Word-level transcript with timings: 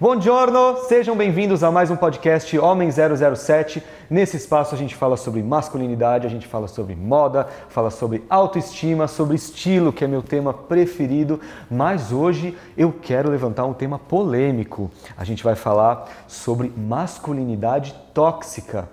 Buongiorno, 0.00 0.78
sejam 0.88 1.14
bem-vindos 1.14 1.62
a 1.62 1.70
mais 1.70 1.90
um 1.90 1.96
podcast 1.96 2.58
Homem 2.58 2.88
007. 2.90 3.82
Nesse 4.08 4.38
espaço 4.38 4.74
a 4.74 4.78
gente 4.78 4.94
fala 4.94 5.14
sobre 5.14 5.42
masculinidade, 5.42 6.26
a 6.26 6.30
gente 6.30 6.46
fala 6.46 6.68
sobre 6.68 6.96
moda, 6.96 7.46
fala 7.68 7.90
sobre 7.90 8.24
autoestima, 8.30 9.06
sobre 9.06 9.36
estilo, 9.36 9.92
que 9.92 10.02
é 10.02 10.08
meu 10.08 10.22
tema 10.22 10.54
preferido, 10.54 11.38
mas 11.70 12.12
hoje 12.12 12.56
eu 12.78 12.90
quero 12.90 13.28
levantar 13.28 13.66
um 13.66 13.74
tema 13.74 13.98
polêmico. 13.98 14.90
A 15.18 15.22
gente 15.22 15.44
vai 15.44 15.54
falar 15.54 16.08
sobre 16.26 16.72
masculinidade 16.74 17.94
tóxica. 18.14 18.88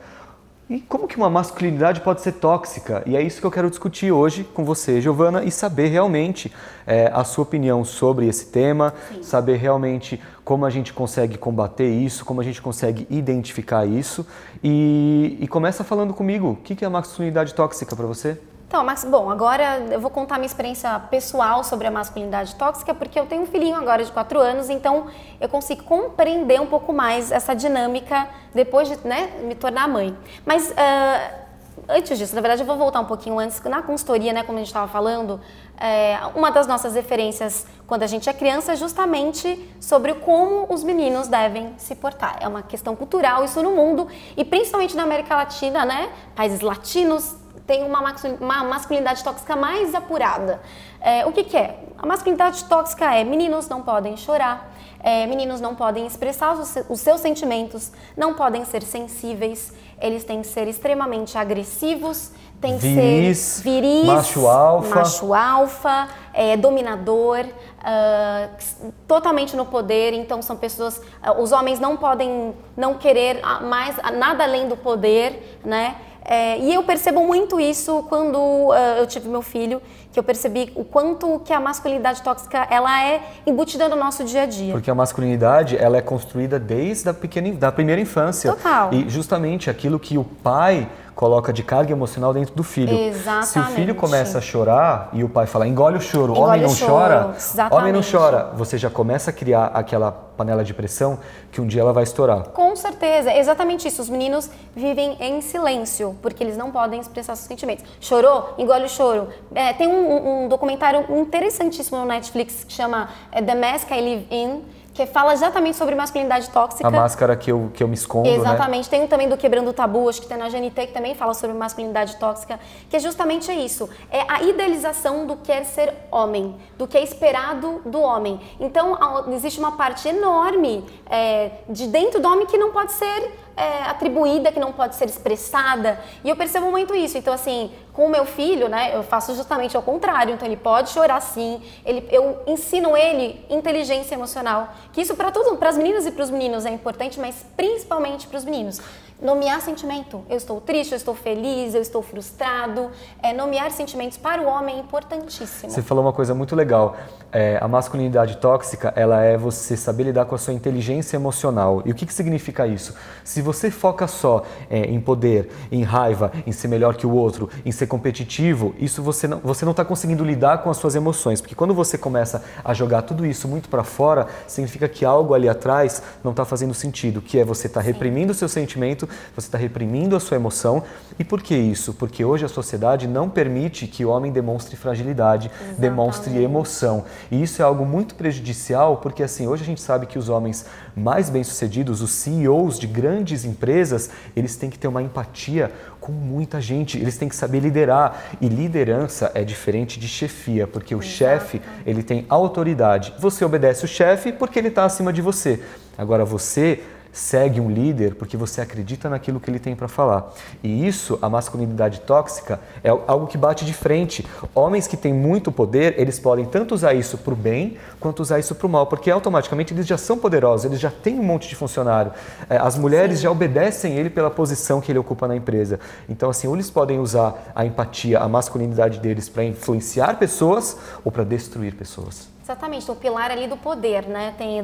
E 0.69 0.81
como 0.81 1.07
que 1.07 1.15
uma 1.15 1.29
masculinidade 1.29 2.01
pode 2.01 2.21
ser 2.21 2.33
tóxica? 2.33 3.01
E 3.05 3.15
é 3.15 3.21
isso 3.21 3.39
que 3.39 3.45
eu 3.47 3.51
quero 3.51 3.69
discutir 3.69 4.11
hoje 4.11 4.43
com 4.43 4.65
você, 4.65 4.99
Giovana, 4.99 5.45
e 5.45 5.49
saber 5.49 5.87
realmente 5.87 6.51
é, 6.85 7.09
a 7.13 7.23
sua 7.23 7.43
opinião 7.43 7.85
sobre 7.85 8.27
esse 8.27 8.47
tema, 8.47 8.93
Sim. 9.09 9.23
saber 9.23 9.55
realmente 9.55 10.21
como 10.43 10.65
a 10.65 10.69
gente 10.69 10.91
consegue 10.91 11.37
combater 11.37 11.87
isso, 11.87 12.25
como 12.25 12.41
a 12.41 12.43
gente 12.43 12.61
consegue 12.61 13.07
identificar 13.09 13.85
isso. 13.85 14.27
E, 14.61 15.37
e 15.39 15.47
começa 15.47 15.85
falando 15.85 16.13
comigo, 16.13 16.49
o 16.49 16.55
que, 16.57 16.75
que 16.75 16.83
é 16.83 16.87
a 16.87 16.91
masculinidade 16.91 17.53
tóxica 17.53 17.95
para 17.95 18.05
você? 18.05 18.37
Então, 18.67 18.83
Max, 18.83 19.05
bom, 19.05 19.29
agora 19.29 19.79
eu 19.89 19.99
vou 20.01 20.09
contar 20.09 20.35
minha 20.35 20.45
experiência 20.45 20.99
pessoal 21.09 21.63
sobre 21.63 21.87
a 21.87 21.91
masculinidade 21.91 22.53
tóxica, 22.55 22.93
porque 22.93 23.17
eu 23.17 23.25
tenho 23.25 23.43
um 23.43 23.45
filhinho 23.45 23.77
agora 23.77 24.03
de 24.03 24.11
4 24.11 24.37
anos, 24.41 24.69
então 24.69 25.07
eu 25.39 25.47
consigo 25.47 25.85
compreender 25.85 26.59
um 26.59 26.67
pouco 26.67 26.91
mais 26.91 27.31
essa 27.31 27.55
dinâmica 27.55 28.27
depois 28.53 28.89
de 28.89 29.07
né, 29.07 29.39
me 29.43 29.55
tornar 29.55 29.87
mãe. 29.87 30.13
Mas 30.45 30.69
uh, 30.69 31.47
antes 31.87 32.17
disso, 32.17 32.35
na 32.35 32.41
verdade, 32.41 32.61
eu 32.61 32.65
vou 32.65 32.75
voltar 32.75 32.99
um 32.99 33.05
pouquinho 33.05 33.39
antes, 33.39 33.61
na 33.63 33.81
consultoria, 33.81 34.33
né, 34.33 34.43
como 34.43 34.57
a 34.57 34.59
gente 34.59 34.67
estava 34.67 34.89
falando, 34.89 35.39
é, 35.79 36.19
uma 36.35 36.51
das 36.51 36.67
nossas 36.67 36.93
referências 36.93 37.65
quando 37.87 38.03
a 38.03 38.07
gente 38.07 38.29
é 38.29 38.33
criança 38.33 38.73
é 38.73 38.75
justamente 38.75 39.73
sobre 39.79 40.13
como 40.15 40.67
os 40.67 40.83
meninos 40.83 41.29
devem 41.29 41.73
se 41.77 41.95
portar. 41.95 42.37
É 42.41 42.47
uma 42.49 42.63
questão 42.63 42.97
cultural, 42.97 43.45
isso 43.45 43.63
no 43.63 43.71
mundo, 43.71 44.09
e 44.35 44.43
principalmente 44.43 44.93
na 44.93 45.03
América 45.03 45.37
Latina, 45.37 45.85
né, 45.85 46.09
países 46.35 46.59
latinos, 46.59 47.46
tem 47.67 47.83
uma 47.83 48.63
masculinidade 48.63 49.23
tóxica 49.23 49.55
mais 49.55 49.93
apurada. 49.93 50.61
É, 51.01 51.25
o 51.25 51.31
que, 51.33 51.43
que, 51.43 51.57
é? 51.57 51.77
A 51.97 52.05
masculinidade 52.05 52.63
tóxica 52.65 53.13
é 53.13 53.23
meninos 53.23 53.67
não 53.67 53.81
podem 53.81 54.15
chorar, 54.15 54.73
é, 55.03 55.27
meninos 55.27 55.59
não 55.59 55.75
podem 55.75 56.07
expressar 56.07 56.53
os, 56.53 56.75
os, 56.89 56.99
seus 57.01 57.19
sentimentos, 57.19 57.91
não 58.15 58.33
podem 58.33 58.63
ser 58.65 58.81
sensíveis, 58.81 59.73
eles 60.01 60.23
têm 60.23 60.41
que 60.41 60.47
ser 60.47 60.67
extremamente 60.67 61.37
agressivos, 61.37 62.31
têm 62.61 62.75
que 62.79 62.81
ser 62.81 63.61
viris, 63.63 64.05
macho 64.05 64.47
alfa, 64.47 64.95
macho 64.95 65.33
alfa 65.33 66.07
é, 66.33 66.55
dominador, 66.55 67.45
uh, 67.45 68.91
totalmente 69.07 69.55
no 69.55 69.65
poder. 69.65 70.13
Então 70.13 70.41
são 70.41 70.55
pessoas, 70.55 70.97
uh, 70.97 71.41
os 71.41 71.51
homens 71.51 71.79
não 71.79 71.97
podem 71.97 72.53
não 72.75 72.95
querer 72.95 73.41
mais 73.61 73.95
nada 74.17 74.43
além 74.43 74.67
do 74.67 74.77
poder, 74.77 75.59
né? 75.63 75.95
É, 76.29 76.59
e 76.59 76.73
eu 76.73 76.83
percebo 76.83 77.25
muito 77.25 77.57
isso 77.57 78.03
quando 78.09 78.37
uh, 78.37 78.73
eu 78.97 79.07
tive 79.07 79.29
meu 79.29 79.41
filho, 79.41 79.81
que 80.11 80.19
eu 80.19 80.23
percebi 80.23 80.73
o 80.75 80.83
quanto 80.83 81.39
que 81.45 81.53
a 81.53 81.59
masculinidade 81.59 82.21
tóxica 82.21 82.67
ela 82.69 83.01
é 83.01 83.21
embutida 83.45 83.87
no 83.87 83.95
nosso 83.95 84.25
dia 84.25 84.41
a 84.41 84.45
dia. 84.45 84.73
Porque 84.73 84.91
a 84.91 84.95
masculinidade 84.95 85.77
ela 85.77 85.95
é 85.95 86.01
construída 86.01 86.59
desde 86.59 87.07
a 87.07 87.13
pequena, 87.13 87.53
da 87.53 87.71
primeira 87.71 88.01
infância. 88.01 88.51
Total. 88.51 88.93
E 88.93 89.07
justamente 89.07 89.69
aquilo 89.69 89.97
que 89.97 90.17
o 90.17 90.25
pai 90.25 90.89
coloca 91.17 91.51
de 91.51 91.63
carga 91.63 91.91
emocional 91.91 92.31
dentro 92.31 92.53
do 92.53 92.63
filho. 92.63 92.95
Exatamente. 92.95 93.47
Se 93.47 93.59
o 93.59 93.63
filho 93.63 93.95
começa 93.95 94.37
a 94.37 94.41
chorar 94.41 95.09
e 95.11 95.23
o 95.23 95.29
pai 95.29 95.47
fala 95.47 95.67
engole 95.67 95.97
o 95.97 96.01
choro, 96.01 96.33
engole 96.33 96.47
homem 96.47 96.61
não 96.61 96.69
choro. 96.69 96.91
chora, 96.91 97.33
Exatamente. 97.35 97.81
homem 97.81 97.93
não 97.93 98.01
chora, 98.03 98.51
você 98.55 98.77
já 98.77 98.89
começa 98.89 99.31
a 99.31 99.33
criar 99.33 99.65
aquela 99.73 100.11
panela 100.11 100.63
de 100.63 100.75
pressão 100.75 101.17
que 101.51 101.59
um 101.59 101.65
dia 101.65 101.81
ela 101.81 101.91
vai 101.91 102.03
estourar. 102.03 102.49
Com 102.49 102.75
certeza, 102.75 103.33
exatamente 103.33 103.87
isso. 103.87 103.99
Os 103.99 104.09
meninos 104.09 104.47
vivem 104.75 105.17
em 105.19 105.41
silêncio 105.41 106.15
porque 106.21 106.43
eles 106.43 106.55
não 106.55 106.69
podem 106.69 106.99
expressar 106.99 107.35
seus 107.35 107.47
sentimentos. 107.47 107.83
Chorou? 107.99 108.53
Engole 108.55 108.85
o 108.85 108.89
choro. 108.89 109.29
É, 109.55 109.73
tem 109.73 109.87
um, 109.87 110.43
um, 110.43 110.47
documentário 110.47 111.03
interessantíssimo 111.09 111.97
no 111.97 112.05
Netflix 112.05 112.63
que 112.63 112.71
chama 112.71 113.09
é, 113.31 113.41
The 113.41 113.55
Mask 113.55 113.89
I 113.89 114.01
Live 114.01 114.27
In 114.29 114.61
que 114.97 115.05
fala 115.05 115.31
exatamente 115.31 115.77
sobre 115.77 115.93
masculinidade 115.93 116.49
tóxica. 116.49 116.87
A 116.87 116.89
máscara 116.89 117.35
que 117.35 117.51
eu, 117.51 117.69
que 117.71 117.83
eu 117.83 117.87
me 117.87 117.93
escondo, 117.93 118.27
né? 118.27 118.35
Exatamente. 118.35 118.85
Né? 118.85 118.89
Tem 118.89 119.03
um 119.03 119.07
também 119.07 119.29
do 119.29 119.37
Quebrando 119.37 119.69
o 119.69 119.73
Tabu, 119.73 120.09
acho 120.09 120.19
que 120.19 120.27
tem 120.27 120.35
na 120.35 120.49
GNT, 120.49 120.87
que 120.87 120.91
também 120.91 121.13
fala 121.13 121.35
sobre 121.35 121.55
masculinidade 121.55 122.15
tóxica, 122.15 122.59
que 122.89 122.95
é 122.95 122.99
justamente 122.99 123.51
isso. 123.51 123.87
É 124.09 124.25
a 124.27 124.41
idealização 124.41 125.27
do 125.27 125.35
que 125.37 125.51
é 125.51 125.63
ser 125.63 125.93
homem, 126.11 126.55
do 126.79 126.87
que 126.87 126.97
é 126.97 127.03
esperado 127.03 127.79
do 127.85 128.01
homem. 128.01 128.41
Então, 128.59 128.97
existe 129.31 129.59
uma 129.59 129.73
parte 129.73 130.09
enorme 130.09 130.83
é, 131.07 131.51
de 131.69 131.85
dentro 131.85 132.19
do 132.19 132.27
homem 132.27 132.47
que 132.47 132.57
não 132.57 132.71
pode 132.71 132.91
ser 132.93 133.46
é, 133.57 133.81
atribuída, 133.89 134.51
que 134.51 134.59
não 134.59 134.71
pode 134.71 134.95
ser 134.95 135.05
expressada. 135.05 135.99
E 136.23 136.29
eu 136.29 136.35
percebo 136.35 136.69
muito 136.69 136.95
isso. 136.95 137.17
Então, 137.17 137.33
assim, 137.33 137.71
com 137.91 138.05
o 138.05 138.09
meu 138.09 138.23
filho, 138.23 138.69
né, 138.69 138.95
eu 138.95 139.01
faço 139.01 139.35
justamente 139.35 139.75
ao 139.75 139.81
contrário. 139.81 140.35
Então, 140.35 140.47
ele 140.47 140.55
pode 140.55 140.91
chorar 140.91 141.19
sim. 141.19 141.61
Ele, 141.83 142.07
eu 142.11 142.43
ensino 142.45 142.95
ele 142.95 143.43
inteligência 143.49 144.13
emocional. 144.13 144.69
Que 144.93 145.01
isso 145.01 145.15
para 145.15 145.31
tudo, 145.31 145.57
para 145.57 145.69
as 145.69 145.77
meninas 145.77 146.05
e 146.05 146.11
para 146.11 146.23
os 146.23 146.29
meninos 146.29 146.65
é 146.65 146.69
importante, 146.69 147.19
mas 147.19 147.43
principalmente 147.57 148.27
para 148.27 148.37
os 148.37 148.45
meninos 148.45 148.79
nomear 149.21 149.61
sentimento. 149.61 150.23
Eu 150.29 150.37
estou 150.37 150.61
triste, 150.61 150.91
eu 150.91 150.97
estou 150.97 151.15
feliz, 151.15 151.73
eu 151.73 151.81
estou 151.81 152.01
frustrado. 152.01 152.91
É, 153.21 153.33
nomear 153.33 153.71
sentimentos 153.71 154.17
para 154.17 154.41
o 154.41 154.45
homem 154.45 154.77
é 154.77 154.79
importantíssimo. 154.79 155.71
Você 155.71 155.81
falou 155.81 156.03
uma 156.03 156.13
coisa 156.13 156.35
muito 156.35 156.55
legal. 156.55 156.95
É, 157.31 157.57
a 157.61 157.67
masculinidade 157.67 158.37
tóxica, 158.37 158.93
ela 158.95 159.23
é 159.23 159.37
você 159.37 159.75
saber 159.75 160.03
lidar 160.03 160.25
com 160.25 160.35
a 160.35 160.37
sua 160.37 160.53
inteligência 160.53 161.15
emocional. 161.15 161.81
E 161.85 161.91
o 161.91 161.95
que, 161.95 162.05
que 162.05 162.13
significa 162.13 162.67
isso? 162.67 162.95
Se 163.23 163.41
você 163.41 163.71
foca 163.71 164.07
só 164.07 164.43
é, 164.69 164.81
em 164.81 164.99
poder, 164.99 165.49
em 165.71 165.83
raiva, 165.83 166.31
em 166.45 166.51
ser 166.51 166.67
melhor 166.67 166.95
que 166.95 167.07
o 167.07 167.11
outro, 167.11 167.49
em 167.65 167.71
ser 167.71 167.87
competitivo, 167.87 168.75
isso 168.77 169.01
você 169.01 169.27
não 169.27 169.39
você 169.47 169.65
não 169.65 169.71
está 169.71 169.85
conseguindo 169.85 170.23
lidar 170.23 170.59
com 170.59 170.69
as 170.69 170.77
suas 170.77 170.95
emoções, 170.95 171.41
porque 171.41 171.55
quando 171.55 171.73
você 171.73 171.97
começa 171.97 172.43
a 172.63 172.73
jogar 172.73 173.01
tudo 173.03 173.25
isso 173.25 173.47
muito 173.47 173.69
para 173.69 173.83
fora, 173.83 174.27
significa 174.47 174.87
que 174.87 175.05
algo 175.05 175.33
ali 175.33 175.47
atrás 175.47 176.01
não 176.23 176.31
está 176.31 176.43
fazendo 176.43 176.73
sentido, 176.73 177.21
que 177.21 177.39
é 177.39 177.45
você 177.45 177.67
estar 177.67 177.79
tá 177.79 177.85
reprimindo 177.85 178.31
o 178.31 178.35
seu 178.35 178.49
sentimento 178.49 179.06
você 179.35 179.47
está 179.47 179.57
reprimindo 179.57 180.15
a 180.15 180.19
sua 180.19 180.35
emoção. 180.35 180.83
E 181.19 181.23
por 181.23 181.41
que 181.41 181.55
isso? 181.55 181.93
Porque 181.93 182.23
hoje 182.23 182.45
a 182.45 182.49
sociedade 182.49 183.07
não 183.07 183.29
permite 183.29 183.87
que 183.87 184.05
o 184.05 184.09
homem 184.09 184.31
demonstre 184.31 184.75
fragilidade, 184.75 185.47
Exatamente. 185.47 185.81
demonstre 185.81 186.43
emoção. 186.43 187.05
E 187.31 187.41
isso 187.41 187.61
é 187.61 187.65
algo 187.65 187.85
muito 187.85 188.15
prejudicial, 188.15 188.97
porque 188.97 189.23
assim, 189.23 189.47
hoje 189.47 189.63
a 189.63 189.65
gente 189.65 189.81
sabe 189.81 190.05
que 190.05 190.19
os 190.19 190.29
homens 190.29 190.65
mais 190.95 191.29
bem-sucedidos, 191.29 192.01
os 192.01 192.11
CEOs 192.11 192.79
de 192.79 192.87
grandes 192.87 193.45
empresas, 193.45 194.09
eles 194.35 194.55
têm 194.55 194.69
que 194.69 194.79
ter 194.79 194.87
uma 194.87 195.01
empatia 195.01 195.71
com 195.99 196.11
muita 196.11 196.61
gente, 196.61 196.97
eles 196.97 197.17
têm 197.17 197.27
que 197.27 197.35
saber 197.35 197.59
liderar. 197.59 198.37
E 198.39 198.47
liderança 198.47 199.31
é 199.33 199.43
diferente 199.43 199.99
de 199.99 200.07
chefia, 200.07 200.67
porque 200.67 200.95
o 200.95 201.01
chefe, 201.01 201.61
ele 201.85 202.03
tem 202.03 202.25
autoridade. 202.29 203.13
Você 203.19 203.43
obedece 203.43 203.85
o 203.85 203.87
chefe 203.87 204.31
porque 204.31 204.59
ele 204.59 204.69
está 204.69 204.85
acima 204.85 205.11
de 205.11 205.21
você. 205.21 205.59
Agora 205.97 206.23
você 206.23 206.81
segue 207.17 207.59
um 207.59 207.69
líder 207.69 208.15
porque 208.15 208.37
você 208.37 208.61
acredita 208.61 209.09
naquilo 209.09 209.39
que 209.39 209.49
ele 209.49 209.59
tem 209.59 209.75
para 209.75 209.87
falar. 209.87 210.31
E 210.63 210.87
isso, 210.87 211.17
a 211.21 211.27
masculinidade 211.27 212.01
tóxica, 212.01 212.59
é 212.83 212.89
algo 212.89 213.25
que 213.25 213.37
bate 213.37 213.65
de 213.65 213.73
frente. 213.73 214.25
Homens 214.53 214.87
que 214.87 214.95
têm 214.95 215.13
muito 215.13 215.51
poder, 215.51 215.95
eles 215.97 216.19
podem 216.19 216.45
tanto 216.45 216.75
usar 216.75 216.93
isso 216.93 217.17
para 217.17 217.33
o 217.33 217.35
bem 217.35 217.77
quanto 217.99 218.19
usar 218.21 218.37
isso 218.37 218.53
para 218.53 218.67
o 218.67 218.69
mal, 218.69 218.85
porque 218.85 219.09
automaticamente 219.09 219.73
eles 219.73 219.87
já 219.87 219.97
são 219.97 220.17
poderosos, 220.17 220.65
eles 220.65 220.79
já 220.79 220.91
têm 220.91 221.19
um 221.19 221.23
monte 221.23 221.49
de 221.49 221.55
funcionário. 221.55 222.11
É, 222.47 222.57
as 222.57 222.77
mulheres 222.77 223.17
Sim. 223.17 223.23
já 223.23 223.31
obedecem 223.31 223.97
ele 223.97 224.09
pela 224.09 224.29
posição 224.29 224.79
que 224.79 224.91
ele 224.91 224.99
ocupa 224.99 225.27
na 225.27 225.35
empresa. 225.35 225.79
Então, 226.07 226.29
assim, 226.29 226.47
ou 226.47 226.53
eles 226.53 226.69
podem 226.69 226.99
usar 226.99 227.51
a 227.55 227.65
empatia, 227.65 228.19
a 228.19 228.27
masculinidade 228.27 228.99
deles 228.99 229.27
para 229.27 229.43
influenciar 229.43 230.19
pessoas 230.19 230.77
ou 231.03 231.11
para 231.11 231.23
destruir 231.23 231.73
pessoas. 231.73 232.36
Exatamente, 232.47 232.89
o 232.89 232.95
pilar 232.95 233.29
ali 233.29 233.45
do 233.45 233.57
poder, 233.57 234.07
né? 234.07 234.33
Tem, 234.37 234.63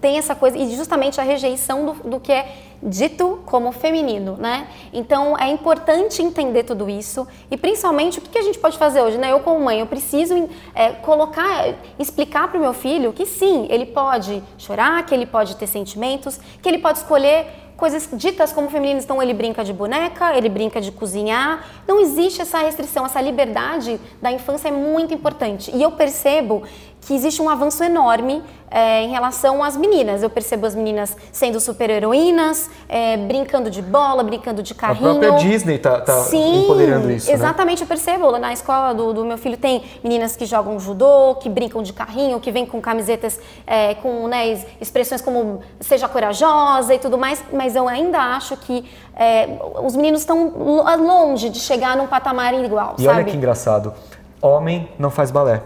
tem 0.00 0.16
essa 0.16 0.34
coisa, 0.34 0.56
e 0.56 0.74
justamente 0.74 1.20
a 1.20 1.22
rejeição 1.22 1.84
do, 1.84 1.92
do 2.08 2.18
que 2.18 2.32
é 2.32 2.56
dito 2.82 3.40
como 3.44 3.72
feminino, 3.72 4.38
né? 4.38 4.66
Então 4.90 5.36
é 5.38 5.50
importante 5.50 6.22
entender 6.22 6.62
tudo 6.62 6.88
isso 6.88 7.28
e 7.50 7.58
principalmente 7.58 8.18
o 8.18 8.22
que, 8.22 8.38
a 8.38 8.42
gente 8.42 8.58
pode 8.58 8.78
fazer 8.78 9.02
hoje, 9.02 9.18
né? 9.18 9.32
Eu 9.32 9.40
como 9.40 9.60
mãe, 9.60 9.80
eu 9.80 9.86
preciso 9.86 10.48
é, 10.74 10.92
colocar, 10.92 11.74
explicar 11.98 12.48
para 12.48 12.56
o 12.56 12.60
meu 12.62 12.72
filho 12.72 13.12
que 13.12 13.26
sim, 13.26 13.66
ele 13.68 13.84
pode 13.84 14.42
chorar, 14.56 15.04
que 15.04 15.14
ele 15.14 15.26
pode 15.26 15.56
ter 15.56 15.66
sentimentos, 15.66 16.40
que 16.62 16.66
ele 16.66 16.78
pode 16.78 17.00
escolher 17.00 17.48
coisas 17.80 18.10
ditas 18.12 18.52
como 18.52 18.68
femininas. 18.68 19.04
Então, 19.04 19.22
ele 19.22 19.32
brinca 19.32 19.64
de 19.64 19.72
boneca, 19.72 20.36
ele 20.36 20.50
brinca 20.50 20.80
de 20.82 20.92
cozinhar. 20.92 21.66
Não 21.88 21.98
existe 21.98 22.42
essa 22.42 22.58
restrição, 22.58 23.06
essa 23.06 23.20
liberdade 23.22 23.98
da 24.20 24.30
infância 24.30 24.68
é 24.68 24.70
muito 24.70 25.14
importante. 25.14 25.74
E 25.74 25.82
eu 25.82 25.92
percebo 25.92 26.62
que 27.00 27.14
existe 27.14 27.40
um 27.40 27.48
avanço 27.48 27.82
enorme 27.82 28.42
é, 28.70 29.02
em 29.02 29.10
relação 29.10 29.62
às 29.64 29.76
meninas. 29.76 30.22
Eu 30.22 30.30
percebo 30.30 30.66
as 30.66 30.74
meninas 30.74 31.16
sendo 31.32 31.58
super 31.58 31.90
heroínas, 31.90 32.70
é, 32.88 33.16
brincando 33.16 33.70
de 33.70 33.82
bola, 33.82 34.22
brincando 34.22 34.62
de 34.62 34.74
carrinho. 34.74 35.10
A 35.10 35.18
própria 35.18 35.32
Disney 35.32 35.78
tá, 35.78 36.00
tá 36.00 36.20
Sim, 36.20 36.64
empoderando 36.64 37.10
isso. 37.10 37.28
Né? 37.28 37.34
Exatamente, 37.34 37.80
né? 37.80 37.84
eu 37.84 37.88
percebo. 37.88 38.38
Na 38.38 38.52
escola 38.52 38.92
do, 38.92 39.12
do, 39.12 39.24
meu 39.24 39.36
filho 39.36 39.56
tem 39.56 39.82
meninas 40.04 40.36
que 40.36 40.46
jogam 40.46 40.78
judô, 40.78 41.34
que 41.36 41.48
brincam 41.48 41.82
de 41.82 41.92
carrinho, 41.92 42.38
que 42.38 42.52
vêm 42.52 42.64
com 42.64 42.80
camisetas 42.80 43.40
é, 43.66 43.94
com 43.94 44.28
né, 44.28 44.60
expressões 44.80 45.20
como 45.20 45.60
seja 45.80 46.08
corajosa 46.08 46.94
e 46.94 46.98
tudo 46.98 47.18
mais, 47.18 47.42
mas 47.52 47.74
eu 47.74 47.88
ainda 47.88 48.18
acho 48.18 48.56
que 48.56 48.84
é, 49.16 49.48
os 49.82 49.96
meninos 49.96 50.20
estão 50.20 50.52
longe 50.98 51.48
de 51.48 51.58
chegar 51.58 51.96
num 51.96 52.06
patamar 52.06 52.54
igual. 52.54 52.94
E 52.98 53.04
sabe? 53.04 53.16
olha 53.16 53.24
que 53.24 53.36
engraçado. 53.36 53.92
Homem 54.40 54.88
não 54.98 55.10
faz 55.10 55.30
balé. 55.30 55.60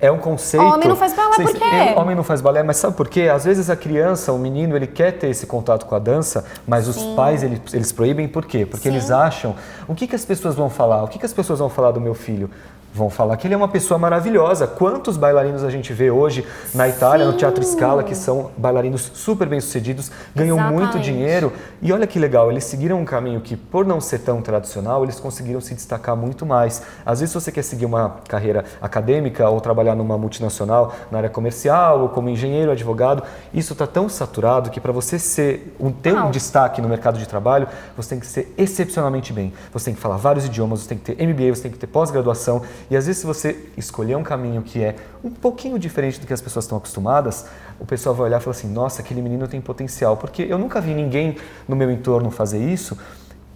É 0.00 0.10
um 0.10 0.18
conceito. 0.18 0.64
Homem 0.64 0.88
não 0.88 0.96
faz 0.96 1.12
balé 1.14 1.36
por 1.36 1.52
quê? 1.52 1.94
Homem 1.96 2.16
não 2.16 2.24
faz 2.24 2.40
balé, 2.40 2.62
mas 2.62 2.78
sabe 2.78 2.96
por 2.96 3.06
quê? 3.06 3.28
Às 3.32 3.44
vezes 3.44 3.68
a 3.68 3.76
criança, 3.76 4.32
o 4.32 4.38
menino, 4.38 4.74
ele 4.74 4.86
quer 4.86 5.12
ter 5.12 5.28
esse 5.28 5.46
contato 5.46 5.84
com 5.84 5.94
a 5.94 5.98
dança, 5.98 6.44
mas 6.66 6.86
Sim. 6.86 6.90
os 6.90 7.14
pais 7.14 7.42
eles, 7.42 7.60
eles 7.74 7.92
proíbem 7.92 8.26
por 8.26 8.46
quê? 8.46 8.64
Porque 8.64 8.88
Sim. 8.88 8.94
eles 8.94 9.10
acham 9.10 9.54
o 9.86 9.94
que, 9.94 10.06
que 10.06 10.14
as 10.14 10.24
pessoas 10.24 10.54
vão 10.54 10.70
falar? 10.70 11.04
O 11.04 11.08
que, 11.08 11.18
que 11.18 11.26
as 11.26 11.32
pessoas 11.32 11.58
vão 11.58 11.68
falar 11.68 11.90
do 11.90 12.00
meu 12.00 12.14
filho? 12.14 12.50
Vão 12.92 13.08
falar 13.08 13.36
que 13.36 13.46
ele 13.46 13.54
é 13.54 13.56
uma 13.56 13.68
pessoa 13.68 13.98
maravilhosa. 13.98 14.66
Quantos 14.66 15.16
bailarinos 15.16 15.62
a 15.62 15.70
gente 15.70 15.92
vê 15.92 16.10
hoje 16.10 16.46
na 16.74 16.88
Itália, 16.88 17.26
Sim. 17.26 17.32
no 17.32 17.38
Teatro 17.38 17.64
Scala, 17.64 18.02
que 18.02 18.14
são 18.14 18.50
bailarinos 18.56 19.10
super 19.14 19.48
bem-sucedidos, 19.48 20.10
ganham 20.34 20.56
Exatamente. 20.56 20.80
muito 20.80 20.98
dinheiro. 20.98 21.52
E 21.80 21.92
olha 21.92 22.06
que 22.06 22.18
legal, 22.18 22.50
eles 22.50 22.64
seguiram 22.64 23.00
um 23.00 23.04
caminho 23.04 23.40
que, 23.40 23.56
por 23.56 23.86
não 23.86 24.00
ser 24.00 24.20
tão 24.20 24.42
tradicional, 24.42 25.04
eles 25.04 25.20
conseguiram 25.20 25.60
se 25.60 25.74
destacar 25.74 26.16
muito 26.16 26.44
mais. 26.44 26.82
Às 27.04 27.20
vezes, 27.20 27.34
você 27.34 27.52
quer 27.52 27.62
seguir 27.62 27.86
uma 27.86 28.16
carreira 28.28 28.64
acadêmica 28.80 29.48
ou 29.48 29.60
trabalhar 29.60 29.94
numa 29.94 30.18
multinacional, 30.18 30.94
na 31.10 31.18
área 31.18 31.30
comercial, 31.30 32.00
ou 32.00 32.08
como 32.08 32.28
engenheiro, 32.28 32.70
advogado, 32.72 33.22
isso 33.54 33.72
está 33.72 33.86
tão 33.86 34.08
saturado 34.08 34.70
que 34.70 34.80
para 34.80 34.92
você 34.92 35.18
ser 35.18 35.74
um, 35.78 35.90
ter 35.90 36.14
um 36.14 36.30
destaque 36.30 36.80
no 36.80 36.88
mercado 36.88 37.18
de 37.18 37.26
trabalho, 37.26 37.68
você 37.96 38.10
tem 38.10 38.20
que 38.20 38.26
ser 38.26 38.52
excepcionalmente 38.58 39.32
bem. 39.32 39.52
Você 39.72 39.86
tem 39.86 39.94
que 39.94 40.00
falar 40.00 40.16
vários 40.16 40.46
idiomas, 40.46 40.80
você 40.80 40.88
tem 40.88 40.98
que 40.98 41.14
ter 41.14 41.26
MBA, 41.26 41.54
você 41.54 41.62
tem 41.62 41.70
que 41.70 41.78
ter 41.78 41.86
pós-graduação. 41.86 42.62
E 42.90 42.96
às 42.96 43.06
vezes, 43.06 43.20
se 43.20 43.26
você 43.26 43.68
escolher 43.76 44.16
um 44.16 44.22
caminho 44.22 44.62
que 44.62 44.82
é 44.82 44.96
um 45.22 45.30
pouquinho 45.30 45.78
diferente 45.78 46.20
do 46.20 46.26
que 46.26 46.32
as 46.32 46.40
pessoas 46.40 46.64
estão 46.64 46.78
acostumadas, 46.78 47.46
o 47.78 47.86
pessoal 47.86 48.14
vai 48.14 48.26
olhar 48.26 48.40
e 48.40 48.44
falar 48.44 48.56
assim: 48.56 48.68
nossa, 48.68 49.02
aquele 49.02 49.20
menino 49.20 49.48
tem 49.48 49.60
potencial. 49.60 50.16
Porque 50.16 50.42
eu 50.42 50.58
nunca 50.58 50.80
vi 50.80 50.94
ninguém 50.94 51.36
no 51.68 51.76
meu 51.76 51.90
entorno 51.90 52.30
fazer 52.30 52.58
isso, 52.58 52.96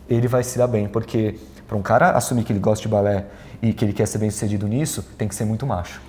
ele 0.08 0.28
vai 0.28 0.42
se 0.42 0.58
dar 0.58 0.66
bem. 0.66 0.88
Porque 0.88 1.38
para 1.66 1.76
um 1.76 1.82
cara 1.82 2.10
assumir 2.10 2.44
que 2.44 2.52
ele 2.52 2.60
gosta 2.60 2.82
de 2.82 2.88
balé 2.88 3.26
e 3.62 3.72
que 3.72 3.84
ele 3.84 3.92
quer 3.92 4.06
ser 4.06 4.18
bem 4.18 4.30
sucedido 4.30 4.66
nisso, 4.68 5.02
tem 5.16 5.26
que 5.26 5.34
ser 5.34 5.44
muito 5.44 5.66
macho. 5.66 6.00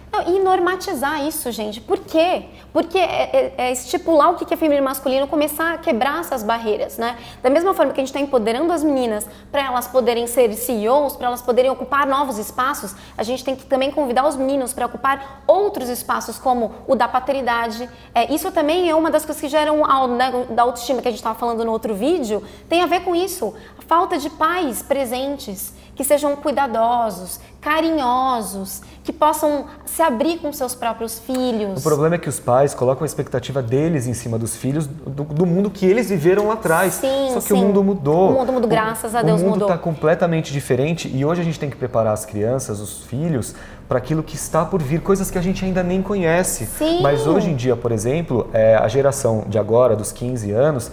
Normatizar 0.56 1.28
isso, 1.28 1.52
gente. 1.52 1.82
Por 1.82 2.00
quê? 2.00 2.46
Porque 2.72 2.98
é, 2.98 3.04
é, 3.04 3.54
é 3.58 3.72
estipular 3.74 4.32
o 4.32 4.36
que 4.36 4.54
é 4.54 4.58
feminino 4.58 4.82
e 4.82 4.86
masculino, 4.86 5.28
começar 5.28 5.74
a 5.74 5.78
quebrar 5.78 6.22
essas 6.22 6.44
barreiras, 6.44 6.98
né? 6.98 7.18
Da 7.44 7.50
mesma 7.50 7.74
forma 7.74 7.92
que 7.92 8.00
a 8.00 8.04
gente 8.04 8.08
está 8.16 8.22
empoderando 8.22 8.72
as 8.72 8.82
meninas 8.82 9.28
para 9.52 9.66
elas 9.66 9.86
poderem 9.86 10.26
ser 10.28 10.54
CEOs, 10.54 11.18
para 11.18 11.28
elas 11.28 11.42
poderem 11.42 11.70
ocupar 11.70 12.08
novos 12.08 12.38
espaços, 12.38 12.96
a 13.18 13.24
gente 13.24 13.44
tem 13.44 13.54
que 13.54 13.66
também 13.66 13.92
convidar 13.92 14.26
os 14.26 14.38
meninos 14.38 14.72
para 14.72 14.86
ocupar 14.86 15.44
outros 15.46 15.90
espaços, 15.90 16.40
como 16.40 16.74
o 16.88 16.96
da 16.96 17.08
paternidade. 17.08 17.90
É, 18.14 18.34
isso 18.34 18.50
também 18.50 18.90
é 18.90 18.96
uma 18.96 19.12
das 19.12 19.26
coisas 19.26 19.42
que 19.42 19.50
geram 19.50 19.84
né, 20.16 20.46
da 20.52 20.64
autoestima 20.64 21.02
que 21.02 21.08
a 21.10 21.12
gente 21.12 21.20
estava 21.20 21.38
falando 21.38 21.66
no 21.66 21.72
outro 21.72 21.94
vídeo, 21.94 22.42
tem 22.70 22.82
a 22.82 22.86
ver 22.86 23.02
com 23.02 23.14
isso. 23.14 23.54
A 23.78 23.82
falta 23.82 24.18
de 24.18 24.30
pais 24.30 24.82
presentes 24.82 25.74
que 25.96 26.04
sejam 26.04 26.36
cuidadosos, 26.36 27.40
carinhosos, 27.62 28.82
que 29.04 29.14
possam 29.14 29.66
se 29.86 30.02
abrir 30.02 30.40
com 30.40 30.52
seus 30.52 30.76
próprios 30.76 31.20
filhos. 31.20 31.80
O 31.80 31.84
problema 31.84 32.16
é 32.16 32.18
que 32.18 32.28
os 32.28 32.40
pais 32.40 32.74
colocam 32.74 33.04
a 33.04 33.06
expectativa 33.06 33.62
deles 33.62 34.06
em 34.06 34.14
cima 34.14 34.38
dos 34.38 34.56
filhos 34.56 34.86
do, 34.86 35.24
do 35.24 35.46
mundo 35.46 35.70
que 35.70 35.86
eles 35.86 36.10
viveram 36.10 36.48
lá 36.48 36.56
atrás. 36.56 36.96
Sim, 36.96 37.30
Só 37.34 37.40
que 37.40 37.48
sim. 37.48 37.54
o 37.54 37.58
mundo 37.58 37.84
mudou. 37.84 38.32
O 38.32 38.34
mundo 38.34 38.52
mudou, 38.52 38.70
graças 38.70 39.16
a 39.16 39.22
Deus 39.22 39.42
mudou. 39.42 39.48
O 39.48 39.60
mundo 39.60 39.66
está 39.66 39.78
completamente 39.78 40.52
diferente 40.52 41.08
e 41.08 41.24
hoje 41.24 41.42
a 41.42 41.44
gente 41.44 41.60
tem 41.60 41.70
que 41.70 41.78
preparar 41.78 42.14
as 42.14 42.26
crianças, 42.26 42.80
os 42.80 43.04
filhos, 43.04 43.56
para 43.88 44.00
aquilo 44.00 44.22
que 44.22 44.36
está 44.36 44.66
por 44.66 44.82
vir, 44.82 45.02
coisas 45.02 45.32
que 45.32 45.38
a 45.38 45.42
gente 45.42 45.64
ainda 45.64 45.82
nem 45.82 46.02
conhece. 46.02 46.66
Sim. 46.66 47.02
Mas 47.02 47.26
hoje 47.26 47.50
em 47.50 47.56
dia, 47.56 47.76
por 47.76 47.92
exemplo, 47.92 48.50
é, 48.52 48.76
a 48.76 48.88
geração 48.88 49.46
de 49.48 49.58
agora, 49.58 49.96
dos 49.96 50.12
15 50.12 50.52
anos, 50.52 50.92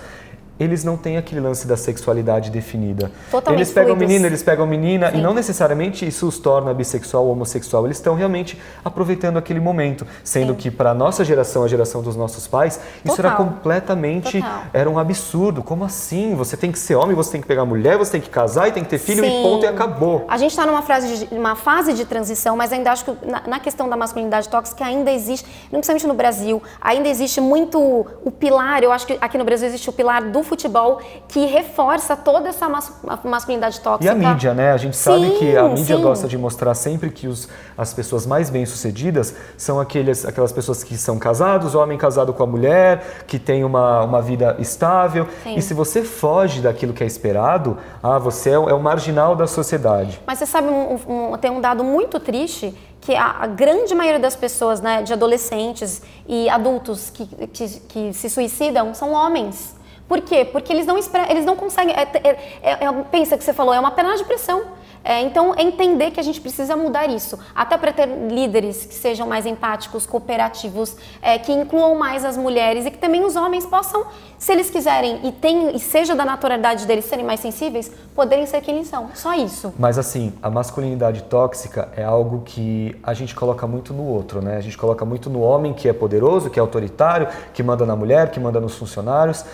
eles 0.63 0.85
não 0.85 0.97
têm 0.97 1.17
aquele 1.17 1.41
lance 1.41 1.67
da 1.67 1.77
sexualidade 1.77 2.51
definida. 2.51 3.11
Totalmente 3.31 3.61
eles 3.61 3.73
pegam 3.73 3.95
fluidos. 3.95 4.09
menino, 4.09 4.27
eles 4.27 4.43
pegam 4.43 4.67
menina 4.67 5.11
Sim. 5.11 5.19
e 5.19 5.21
não 5.21 5.35
necessariamente 5.35 6.07
isso 6.07 6.27
os 6.27 6.39
torna 6.39 6.73
bissexual 6.73 7.25
ou 7.27 7.33
homossexual. 7.33 7.87
Eles 7.87 7.97
estão 7.97 8.15
realmente 8.15 8.61
aproveitando 8.85 9.37
aquele 9.37 9.61
momento, 9.61 10.07
sendo 10.25 10.53
Sim. 10.53 10.59
que 10.59 10.71
para 10.71 10.91
a 10.91 10.95
nossa 10.95 11.25
geração, 11.25 11.65
a 11.65 11.69
geração 11.69 12.03
dos 12.03 12.17
nossos 12.17 12.47
pais, 12.47 12.81
isso 13.05 13.17
Total. 13.17 13.33
era 13.33 13.37
completamente 13.37 14.41
Total. 14.41 14.63
era 14.73 14.91
um 14.91 14.99
absurdo. 14.99 15.63
Como 15.63 15.85
assim? 15.85 16.35
Você 16.35 16.57
tem 16.57 16.71
que 16.71 16.79
ser 16.79 16.95
homem, 16.95 17.15
você 17.15 17.33
tem 17.33 17.41
que 17.41 17.47
pegar 17.47 17.65
mulher, 17.65 17.97
você 17.99 18.13
tem 18.13 18.21
que 18.21 18.31
casar 18.31 18.69
e 18.69 18.73
tem 18.73 18.83
que 18.83 18.91
ter 18.91 18.99
filho 18.99 19.25
Sim. 19.25 19.41
e 19.41 19.43
ponto 19.43 19.65
e 19.65 19.67
acabou. 19.69 20.25
A 20.29 20.37
gente 20.37 20.51
está 20.51 20.67
numa 20.67 20.83
fase 20.83 21.27
de, 21.27 21.35
uma 21.35 21.57
fase 21.57 21.93
de 21.93 22.05
transição, 22.05 22.57
mas 22.57 22.73
ainda 22.73 22.93
acho 22.93 23.05
que 23.05 23.27
na, 23.27 23.43
na 23.47 23.61
questão 23.61 23.89
da 23.89 23.97
masculinidade 23.97 24.49
tóxica 24.49 24.85
ainda 24.85 25.11
existe, 25.11 25.47
principalmente 25.71 26.07
no 26.07 26.15
Brasil, 26.15 26.63
ainda 26.81 27.09
existe 27.09 27.41
muito 27.41 27.79
o 28.25 28.31
pilar. 28.31 28.83
Eu 28.83 28.93
acho 28.93 29.07
que 29.07 29.19
aqui 29.21 29.39
no 29.39 29.45
Brasil 29.45 29.69
existe 29.69 29.89
o 29.89 29.93
pilar 29.93 30.23
do 30.23 30.43
futebol 30.53 31.01
que 31.29 31.47
reforça 31.47 32.15
toda 32.15 32.51
essa 32.51 32.69
mas, 32.69 32.93
masculinidade 33.25 33.81
tóxica. 33.81 34.05
E 34.05 34.09
a 34.09 34.15
mídia, 34.15 34.53
né? 34.53 34.73
A 34.73 34.77
gente 34.77 34.95
sim, 34.95 35.03
sabe 35.03 35.31
que 35.39 35.57
a 35.57 35.67
mídia 35.67 35.97
sim. 35.97 36.03
gosta 36.03 36.29
de 36.29 36.37
mostrar 36.37 36.75
sempre 36.75 37.11
que 37.11 37.27
os, 37.27 37.49
as 37.77 37.95
pessoas 37.95 38.27
mais 38.27 38.51
bem-sucedidas 38.51 39.35
são 39.57 39.81
aqueles, 39.81 40.27
aquelas 40.27 40.53
pessoas 40.53 40.85
que 40.85 40.99
são 40.99 41.19
casados, 41.19 41.75
homem 41.75 41.97
casado 41.97 42.35
com 42.35 42.43
a 42.43 42.47
mulher, 42.47 43.25
que 43.27 43.39
tem 43.39 43.65
uma, 43.65 44.03
uma 44.05 44.21
vida 44.21 44.57
estável. 44.59 45.27
Sim. 45.43 45.55
E 45.57 45.63
se 45.63 45.73
você 45.73 46.03
foge 46.03 46.61
daquilo 46.61 46.93
que 46.93 47.03
é 47.03 47.07
esperado, 47.07 47.79
ah, 48.03 48.19
você 48.19 48.51
é, 48.51 48.55
é 48.55 48.75
o 48.75 48.81
marginal 48.81 49.35
da 49.35 49.47
sociedade. 49.47 50.21
Mas 50.27 50.39
você 50.39 50.47
sabe, 50.47 50.69
um, 50.69 51.33
um, 51.33 51.39
tem 51.39 51.51
um 51.51 51.61
dado 51.61 51.83
muito 51.83 52.21
triste 52.21 52.75
que 53.01 53.15
a, 53.15 53.37
a, 53.41 53.47
grande 53.47 53.95
maioria 53.95 54.21
das 54.21 54.37
pessoas, 54.37 54.81
né, 54.81 55.03
de 55.03 55.13
adolescentes 55.13 56.03
e 56.29 56.49
adultos 56.49 57.11
que, 57.11 57.27
que, 57.49 57.69
que 57.89 58.13
se 58.13 58.31
suicidam 58.31 58.95
são 58.95 59.13
homens. 59.13 59.75
Por 60.09 60.21
quê? 60.21 60.45
Porque 60.45 60.73
eles 60.73 60.87
não, 60.87 60.97
eles 61.29 61.45
não 61.45 61.57
conseguem. 61.57 61.95
É, 61.95 62.03
é, 62.03 62.39
é, 62.63 62.85
é, 62.85 62.93
pensa 63.11 63.37
que 63.37 63.45
você 63.45 63.53
falou, 63.53 63.73
é 63.73 63.81
uma 63.81 63.91
panela 63.91 64.17
de 64.17 64.25
pressão. 64.25 64.63
É, 65.05 65.21
então, 65.21 65.55
é 65.57 65.63
entender 65.63 66.13
que 66.13 66.21
a 66.21 66.23
gente 66.23 66.41
precisa 66.41 66.77
mudar 66.77 67.09
isso. 67.09 67.39
Até 67.55 67.77
para 67.77 67.93
ter 67.93 68.07
líderes 68.07 68.87
que 68.87 68.95
sejam 68.95 69.27
mais 69.27 69.47
empáticos, 69.47 70.07
cooperativos, 70.07 70.97
é, 71.21 71.39
que 71.39 71.53
incluam 71.53 71.97
mais 71.97 72.25
as 72.25 72.37
mulheres 72.37 72.87
e 72.87 72.91
que 72.91 72.99
também 72.99 73.25
os 73.25 73.35
homens 73.35 73.67
possam, 73.67 74.07
se 74.39 74.53
eles 74.53 74.71
quiserem 74.71 75.21
e, 75.25 75.33
tem, 75.33 75.75
e 75.75 75.79
seja 75.81 76.15
da 76.15 76.25
naturalidade 76.25 76.87
deles 76.87 77.05
serem 77.05 77.25
mais 77.25 77.41
sensíveis, 77.41 77.91
poderem 78.15 78.47
ser 78.47 78.61
quem 78.61 78.77
eles 78.77 78.89
são. 78.89 79.09
Só 79.15 79.35
isso. 79.35 79.75
Mas 79.79 79.99
assim, 79.99 80.33
a 80.43 80.49
masculinidade 80.49 81.23
tóxica 81.25 81.89
é 81.97 82.05
algo 82.05 82.43
que 82.45 82.97
a 83.03 83.13
gente 83.13 83.35
coloca 83.35 83.67
muito 83.67 83.93
no 83.93 84.07
outro, 84.07 84.41
né? 84.41 84.57
A 84.57 84.61
gente 84.61 84.79
coloca 84.79 85.05
muito 85.05 85.29
no 85.29 85.41
homem 85.41 85.73
que 85.73 85.89
é 85.89 85.93
poderoso, 85.93 86.49
que 86.49 86.61
é 86.61 86.63
autoritário, 86.63 87.27
que 87.53 87.63
manda 87.63 87.85
na 87.85 87.97
mulher, 87.97 88.31
que 88.31 88.39
manda 88.39 88.61
nos 88.61 88.77
funcionários. 88.77 89.45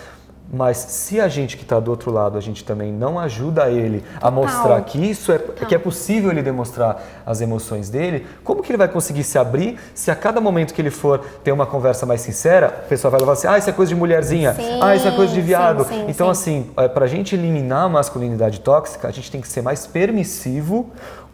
Mas 0.51 0.77
se 0.77 1.19
a 1.19 1.27
gente 1.27 1.55
que 1.55 1.63
está 1.63 1.79
do 1.79 1.91
outro 1.91 2.11
lado, 2.11 2.35
a 2.35 2.41
gente 2.41 2.63
também 2.63 2.91
não 2.91 3.19
ajuda 3.19 3.69
ele 3.69 4.03
a 4.19 4.31
mostrar 4.31 4.81
que 4.81 4.97
isso 4.97 5.31
é 5.31 5.37
que 5.37 5.75
é 5.75 5.77
possível 5.77 6.31
ele 6.31 6.41
demonstrar 6.41 7.21
as 7.23 7.39
emoções 7.39 7.87
dele, 7.87 8.25
como 8.43 8.63
que 8.63 8.71
ele 8.71 8.77
vai 8.77 8.87
conseguir 8.87 9.23
se 9.23 9.37
abrir 9.37 9.77
se 9.93 10.09
a 10.09 10.15
cada 10.15 10.41
momento 10.41 10.73
que 10.73 10.81
ele 10.81 10.89
for 10.89 11.19
ter 11.43 11.51
uma 11.51 11.67
conversa 11.67 12.05
mais 12.05 12.21
sincera, 12.21 12.83
o 12.85 12.89
pessoal 12.89 13.11
vai 13.11 13.19
levar 13.19 13.33
assim, 13.33 13.47
ah, 13.47 13.57
isso 13.59 13.69
é 13.69 13.73
coisa 13.73 13.89
de 13.89 13.95
mulherzinha, 13.95 14.53
sim, 14.55 14.79
ah, 14.81 14.95
isso 14.95 15.07
é 15.07 15.11
coisa 15.11 15.31
de 15.31 15.41
viado. 15.41 15.83
Sim, 15.83 15.89
sim, 15.89 16.05
então, 16.07 16.29
assim, 16.29 16.71
é, 16.77 16.87
para 16.87 17.05
a 17.05 17.07
gente 17.07 17.35
eliminar 17.35 17.83
a 17.83 17.89
masculinidade 17.89 18.59
tóxica, 18.61 19.07
a 19.07 19.11
gente 19.11 19.29
tem 19.29 19.41
que 19.41 19.47
ser 19.47 19.61
mais 19.61 19.85
permissivo 19.85 20.89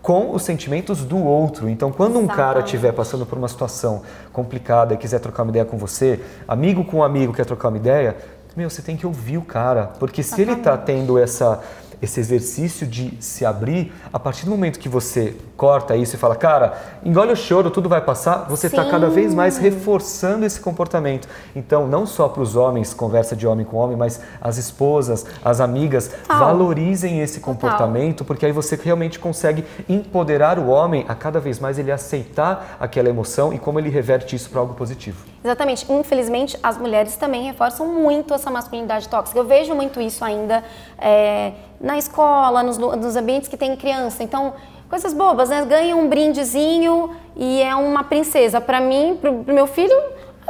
com 0.06 0.36
os 0.36 0.44
sentimentos 0.44 1.04
do 1.04 1.18
outro. 1.18 1.68
Então, 1.68 1.92
quando 1.92 2.20
um 2.20 2.28
cara 2.28 2.60
estiver 2.60 2.92
passando 2.92 3.26
por 3.26 3.40
uma 3.40 3.48
situação 3.48 4.04
complicada 4.32 4.94
e 4.94 4.98
quiser 4.98 5.20
trocar 5.20 5.42
uma 5.42 5.50
ideia 5.50 5.66
com 5.66 5.80
você, 5.80 6.20
amigo 6.48 6.86
com 6.86 6.98
um 6.98 7.04
amigo 7.04 7.34
quer 7.34 7.44
trocar 7.44 7.70
uma 7.70 7.78
ideia, 7.78 8.16
meu, 8.56 8.70
você 8.70 8.82
tem 8.82 8.96
que 8.96 9.06
ouvir 9.06 9.38
o 9.38 9.42
cara, 9.42 9.88
porque 10.00 10.24
se 10.24 10.42
ele 10.42 10.54
está 10.54 10.78
tendo 10.78 11.18
essa 11.20 11.62
esse 12.02 12.20
exercício 12.20 12.86
de 12.86 13.14
se 13.20 13.46
abrir, 13.46 13.94
a 14.12 14.20
partir 14.20 14.46
do 14.46 14.52
momento 14.52 14.80
que 14.80 14.90
você 14.90 15.36
corta 15.56 15.96
isso 15.96 16.16
e 16.16 16.20
fala, 16.20 16.36
cara, 16.36 16.78
engole 17.04 17.32
o 17.32 17.36
choro, 17.36 17.70
tudo 17.72 17.88
vai 17.88 18.02
passar, 18.02 18.46
você 18.50 18.68
está 18.68 18.86
cada 18.86 19.10
vez 19.10 19.34
mais 19.34 19.58
reforçando 19.58 20.46
esse 20.46 20.60
comportamento. 20.60 21.28
Então, 21.56 21.88
não 21.88 22.06
só 22.06 22.28
para 22.28 22.42
os 22.42 22.56
homens, 22.56 22.94
conversa 22.94 23.36
de 23.36 23.48
homem 23.48 23.66
com 23.66 23.78
homem, 23.78 23.98
mas 23.98 24.22
as 24.42 24.58
esposas, 24.58 25.26
as 25.44 25.60
amigas, 25.60 26.08
Total. 26.08 26.40
valorizem 26.40 27.22
esse 27.22 27.40
comportamento, 27.40 28.18
Total. 28.18 28.28
porque 28.28 28.46
aí 28.46 28.52
você 28.52 28.76
realmente 28.82 29.20
consegue 29.20 29.64
empoderar 29.88 30.60
o 30.60 30.68
homem 30.68 31.06
a 31.08 31.16
cada 31.16 31.40
vez 31.40 31.60
mais 31.60 31.80
ele 31.80 31.92
aceitar 31.92 32.78
aquela 32.80 33.10
emoção 33.10 33.54
e 33.54 33.60
como 33.60 33.80
ele 33.80 33.90
reverte 33.90 34.36
isso 34.36 34.50
para 34.50 34.60
algo 34.60 34.74
positivo. 34.74 35.18
Exatamente. 35.44 35.92
Infelizmente, 35.92 36.58
as 36.62 36.78
mulheres 36.78 37.16
também 37.16 37.44
reforçam 37.44 37.88
muito 37.88 38.34
essa 38.34 38.50
masculinidade 38.50 39.08
tóxica. 39.08 39.40
Eu 39.40 39.46
vejo 39.46 39.74
muito 39.76 40.02
isso 40.02 40.26
ainda 40.26 40.64
é, 40.98 41.54
na 41.86 42.00
escola, 42.00 42.64
nos, 42.64 42.80
nos 42.80 43.16
ambientes 43.16 43.48
que 43.48 43.56
tem 43.56 43.76
criança. 43.76 44.24
Então, 44.24 44.56
coisas 44.90 45.14
bobas, 45.14 45.50
né? 45.50 45.64
Ganha 45.66 45.96
um 45.96 46.10
brindezinho 46.10 47.12
e 47.36 47.62
é 47.62 47.76
uma 47.76 48.04
princesa. 48.04 48.60
Para 48.60 48.82
mim, 48.82 49.16
pro, 49.22 49.44
pro 49.44 49.54
meu 49.54 49.68
filho, 49.68 49.96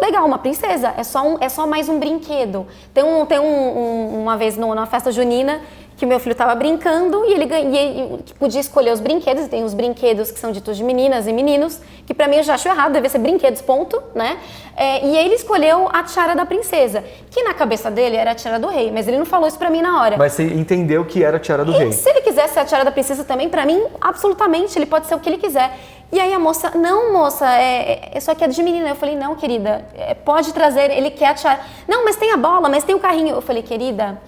legal, 0.01 0.25
uma 0.25 0.37
princesa. 0.37 0.93
É 0.97 1.03
só, 1.03 1.27
um, 1.27 1.37
é 1.41 1.49
só 1.49 1.67
mais 1.67 1.89
um 1.89 1.99
brinquedo. 1.99 2.65
Tem, 2.93 3.03
um, 3.03 3.25
tem 3.25 3.37
um, 3.37 3.43
um, 3.43 4.21
uma 4.21 4.37
vez 4.37 4.55
no, 4.55 4.73
na 4.73 4.85
festa 4.85 5.11
junina 5.11 5.59
que 5.97 6.05
meu 6.05 6.19
filho 6.19 6.33
estava 6.33 6.53
brincando 6.55 7.23
e 7.25 7.33
ele, 7.33 7.45
e 7.45 7.77
ele 7.77 8.23
podia 8.37 8.59
escolher 8.59 8.91
os 8.91 8.99
brinquedos. 8.99 9.47
Tem 9.47 9.63
os 9.63 9.73
brinquedos 9.73 10.31
que 10.31 10.39
são 10.39 10.51
ditos 10.51 10.75
de 10.75 10.83
meninas 10.83 11.27
e 11.27 11.33
meninos, 11.33 11.79
que 12.05 12.13
para 12.13 12.27
mim 12.27 12.37
eu 12.37 12.43
já 12.43 12.55
acho 12.55 12.67
errado, 12.67 12.91
deve 12.93 13.07
ser 13.09 13.19
brinquedos, 13.19 13.61
ponto, 13.61 14.01
né? 14.13 14.37
É, 14.75 15.05
e 15.05 15.17
ele 15.17 15.35
escolheu 15.35 15.87
a 15.91 16.03
tiara 16.03 16.35
da 16.35 16.45
princesa, 16.45 17.03
que 17.31 17.41
na 17.43 17.53
cabeça 17.53 17.89
dele 17.89 18.17
era 18.17 18.31
a 18.31 18.35
tiara 18.35 18.59
do 18.59 18.67
rei, 18.67 18.91
mas 18.91 19.07
ele 19.07 19.17
não 19.17 19.25
falou 19.25 19.47
isso 19.47 19.57
para 19.57 19.69
mim 19.69 19.81
na 19.81 20.01
hora. 20.01 20.17
Mas 20.17 20.33
você 20.33 20.43
entendeu 20.43 21.05
que 21.05 21.23
era 21.23 21.37
a 21.37 21.39
tiara 21.39 21.63
do 21.63 21.71
e 21.71 21.77
rei? 21.77 21.91
Se 21.93 22.09
ele 22.09 22.21
quisesse 22.21 22.59
a 22.59 22.65
tiara 22.65 22.83
da 22.83 22.91
princesa 22.91 23.23
também, 23.23 23.47
para 23.47 23.65
mim, 23.65 23.81
absolutamente, 24.01 24.77
ele 24.77 24.85
pode 24.85 25.07
ser 25.07 25.15
o 25.15 25.19
que 25.19 25.29
ele 25.29 25.37
quiser. 25.37 25.71
E 26.11 26.19
aí 26.19 26.33
a 26.33 26.39
moça, 26.39 26.71
não, 26.75 27.11
moça, 27.13 27.45
é, 27.57 28.11
é, 28.13 28.17
isso 28.17 28.29
aqui 28.29 28.43
é 28.43 28.47
de 28.47 28.61
menina. 28.61 28.89
Eu 28.89 28.95
falei, 28.95 29.15
não, 29.15 29.35
querida, 29.35 29.85
é, 29.95 30.13
pode 30.13 30.53
trazer, 30.53 30.91
ele 30.91 31.09
quer 31.09 31.27
a 31.27 31.33
tiara. 31.33 31.59
Não, 31.87 32.05
mas 32.05 32.15
tem 32.15 32.31
a 32.31 32.37
bola, 32.37 32.69
mas 32.69 32.83
tem 32.83 32.95
o 32.95 32.99
carrinho. 32.99 33.35
Eu 33.35 33.41
falei, 33.41 33.63
querida, 33.63 34.21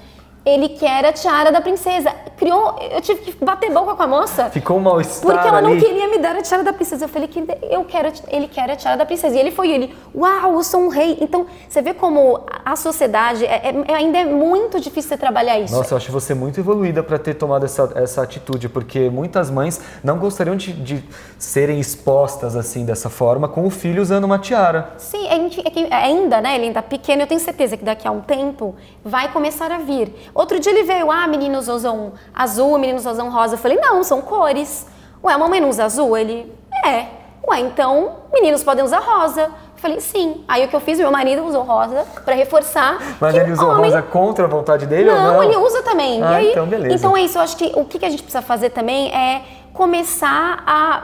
ele 0.48 0.70
quer 0.70 1.06
a 1.06 1.12
tiara 1.13 1.51
da 1.51 1.62
princesa. 1.62 2.12
Criou, 2.38 2.75
eu 2.92 3.01
tive 3.01 3.22
que 3.22 3.44
bater 3.46 3.72
boca 3.72 3.96
com 3.96 4.04
a 4.04 4.08
moça. 4.08 4.50
Ficou 4.50 4.77
um 4.77 4.80
mal-estar 4.80 5.22
Porque 5.32 5.48
ela 5.48 5.62
não 5.62 5.72
ali. 5.72 5.82
queria 5.82 6.08
me 6.08 6.20
dar 6.20 6.36
a 6.36 6.42
tiara 6.42 6.63
da 6.63 6.72
princesa. 6.72 7.06
Eu 7.06 7.10
falei 7.10 7.27
que 7.27 7.44
eu 7.70 7.84
quero, 7.84 8.12
ele 8.27 8.48
quer 8.48 8.70
a 8.70 8.75
tiara 8.75 8.98
da 8.98 9.06
princesa. 9.06 9.36
E 9.36 9.39
ele 9.39 9.51
foi 9.51 9.72
ele, 9.72 9.96
uau, 10.16 10.54
eu 10.54 10.63
sou 10.63 10.82
um 10.82 10.89
rei. 10.89 11.18
Então, 11.20 11.48
você 11.68 11.82
vê 11.82 11.94
como 11.94 12.42
a 12.63 12.75
sociedade, 12.75 13.46
é, 13.46 13.74
é- 13.88 13.94
ainda 13.94 14.20
é 14.20 14.25
muito 14.25 14.80
difícil 14.80 15.10
você 15.10 15.18
trabalhar 15.18 15.60
isso. 15.60 15.75
Nossa, 15.75 15.94
eu 15.94 15.98
acho 15.98 16.12
você 16.12 16.34
muito 16.34 16.60
evoluída 16.60 17.01
para 17.01 17.18
ter 17.18 17.34
tomado 17.34 17.66
essa, 17.66 17.92
essa 17.96 18.22
atitude, 18.22 18.70
porque 18.70 19.10
muitas 19.10 19.50
mães 19.50 19.82
não 20.04 20.18
gostariam 20.18 20.56
de, 20.56 20.72
de 20.74 21.04
serem 21.39 21.80
expostas 21.80 22.56
assim 22.56 22.86
dessa 22.86 23.10
forma 23.10 23.48
com 23.48 23.66
o 23.66 23.70
filho 23.70 24.01
usando 24.01 24.24
uma 24.25 24.38
tiara. 24.38 24.92
Sim, 24.98 25.27
é 25.27 25.38
é 25.89 25.96
ainda, 25.96 26.42
né, 26.42 26.56
ele 26.56 26.66
ainda 26.66 26.82
pequeno, 26.82 27.22
eu 27.24 27.27
tenho 27.27 27.39
certeza 27.39 27.77
que 27.77 27.84
daqui 27.84 28.08
a 28.08 28.12
um 28.12 28.22
tempo 28.22 28.75
vai 29.04 29.32
começar 29.32 29.72
a 29.72 29.77
vir. 29.77 30.13
Outro 30.38 30.60
dia 30.60 30.72
ele 30.72 30.84
veio, 30.84 31.10
ah, 31.12 31.25
meninos 31.27 31.67
usam 31.67 32.13
azul, 32.32 32.77
meninos 32.77 33.08
usam 33.08 33.27
rosa. 33.32 33.56
Eu 33.56 33.58
falei, 33.58 33.79
não, 33.79 34.03
são 34.03 34.22
cores. 34.22 34.86
Ué, 35.24 35.34
a 35.34 35.38
mamãe 35.38 35.60
não 35.60 35.70
usa 35.70 35.84
azul? 35.86 36.15
Ele, 36.15 36.53
é. 36.86 37.08
Ué, 37.50 37.60
então 37.62 38.17
meninos 38.32 38.63
podem 38.63 38.84
usar 38.86 39.00
rosa. 39.00 39.41
Eu 39.46 39.51
falei, 39.82 40.00
sim. 40.00 40.44
Aí 40.48 40.63
o 40.63 40.67
que 40.67 40.75
eu 40.75 40.79
fiz, 40.79 41.00
meu 41.00 41.10
marido 41.12 41.44
usou 41.44 41.63
rosa 41.63 42.06
pra 42.24 42.36
reforçar. 42.36 43.00
Mas 43.20 43.34
ele 43.34 43.51
usou 43.51 43.67
homem- 43.72 43.86
rosa 43.86 44.03
contra 44.03 44.46
a 44.46 44.48
vontade 44.48 44.86
dele 44.86 45.10
ou 45.10 45.15
não, 45.15 45.34
não? 45.34 45.44
ele 45.44 45.58
usa 45.58 45.82
também. 45.82 46.22
Ah, 46.22 46.36
aí, 46.36 46.51
então 46.51 46.67
beleza. 46.67 46.94
Então 46.94 47.17
é 47.17 47.22
isso, 47.22 47.38
eu 47.39 47.41
acho 47.41 47.58
que 47.58 47.72
o 47.75 47.84
que 47.84 48.06
a 48.06 48.10
gente 48.10 48.22
precisa 48.22 48.44
fazer 48.44 48.70
também 48.70 49.12
é 49.12 49.41
começar 49.74 50.63
a 50.67 51.01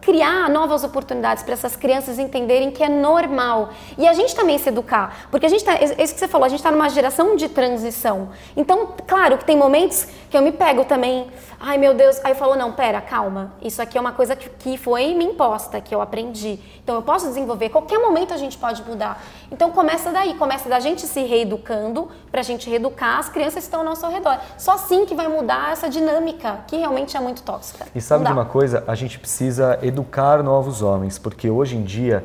criar 0.00 0.48
novas 0.48 0.84
oportunidades 0.84 1.42
para 1.42 1.52
essas 1.52 1.76
crianças 1.76 2.18
entenderem 2.18 2.70
que 2.70 2.82
é 2.82 2.88
normal. 2.88 3.70
E 3.98 4.06
a 4.06 4.12
gente 4.12 4.34
também 4.34 4.58
se 4.58 4.68
educar, 4.68 5.28
porque 5.30 5.46
a 5.46 5.48
gente 5.48 5.64
tá, 5.64 5.74
é 5.74 6.02
isso 6.02 6.14
que 6.14 6.20
você 6.20 6.28
falou, 6.28 6.44
a 6.44 6.48
gente 6.48 6.60
está 6.60 6.70
numa 6.70 6.88
geração 6.88 7.36
de 7.36 7.48
transição. 7.48 8.30
Então, 8.56 8.94
claro 9.06 9.38
que 9.38 9.44
tem 9.44 9.56
momentos 9.56 10.06
que 10.30 10.36
eu 10.36 10.42
me 10.42 10.52
pego 10.52 10.84
também, 10.84 11.26
ai 11.64 11.78
meu 11.78 11.94
Deus, 11.94 12.20
aí 12.24 12.32
eu 12.32 12.36
falo, 12.36 12.56
não, 12.56 12.72
pera, 12.72 13.00
calma, 13.00 13.52
isso 13.62 13.80
aqui 13.80 13.96
é 13.96 14.00
uma 14.00 14.10
coisa 14.10 14.34
que, 14.34 14.50
que 14.50 14.76
foi 14.76 15.14
me 15.14 15.24
imposta, 15.24 15.80
que 15.80 15.94
eu 15.94 16.00
aprendi. 16.00 16.58
Então 16.82 16.96
eu 16.96 17.02
posso 17.02 17.28
desenvolver, 17.28 17.68
qualquer 17.68 18.00
momento 18.00 18.34
a 18.34 18.36
gente 18.36 18.58
pode 18.58 18.82
mudar. 18.82 19.22
Então 19.50 19.70
começa 19.70 20.10
daí, 20.10 20.34
começa 20.34 20.68
da 20.68 20.80
gente 20.80 21.02
se 21.02 21.22
reeducando, 21.22 22.10
para 22.32 22.40
a 22.40 22.42
gente 22.42 22.68
reeducar 22.68 23.20
as 23.20 23.28
crianças 23.28 23.54
que 23.54 23.60
estão 23.60 23.80
ao 23.80 23.86
nosso 23.86 24.06
redor. 24.08 24.40
Só 24.58 24.72
assim 24.72 25.06
que 25.06 25.14
vai 25.14 25.28
mudar 25.28 25.72
essa 25.72 25.88
dinâmica, 25.88 26.64
que 26.66 26.76
realmente 26.76 27.16
é 27.16 27.20
muito 27.20 27.42
tóxica. 27.44 27.86
E 27.94 28.00
sabe 28.00 28.24
de 28.24 28.32
uma 28.32 28.44
coisa? 28.44 28.82
A 28.88 28.96
gente 28.96 29.20
precisa 29.20 29.78
educar 29.82 30.42
novos 30.42 30.82
homens, 30.82 31.16
porque 31.16 31.48
hoje 31.48 31.76
em 31.76 31.84
dia 31.84 32.24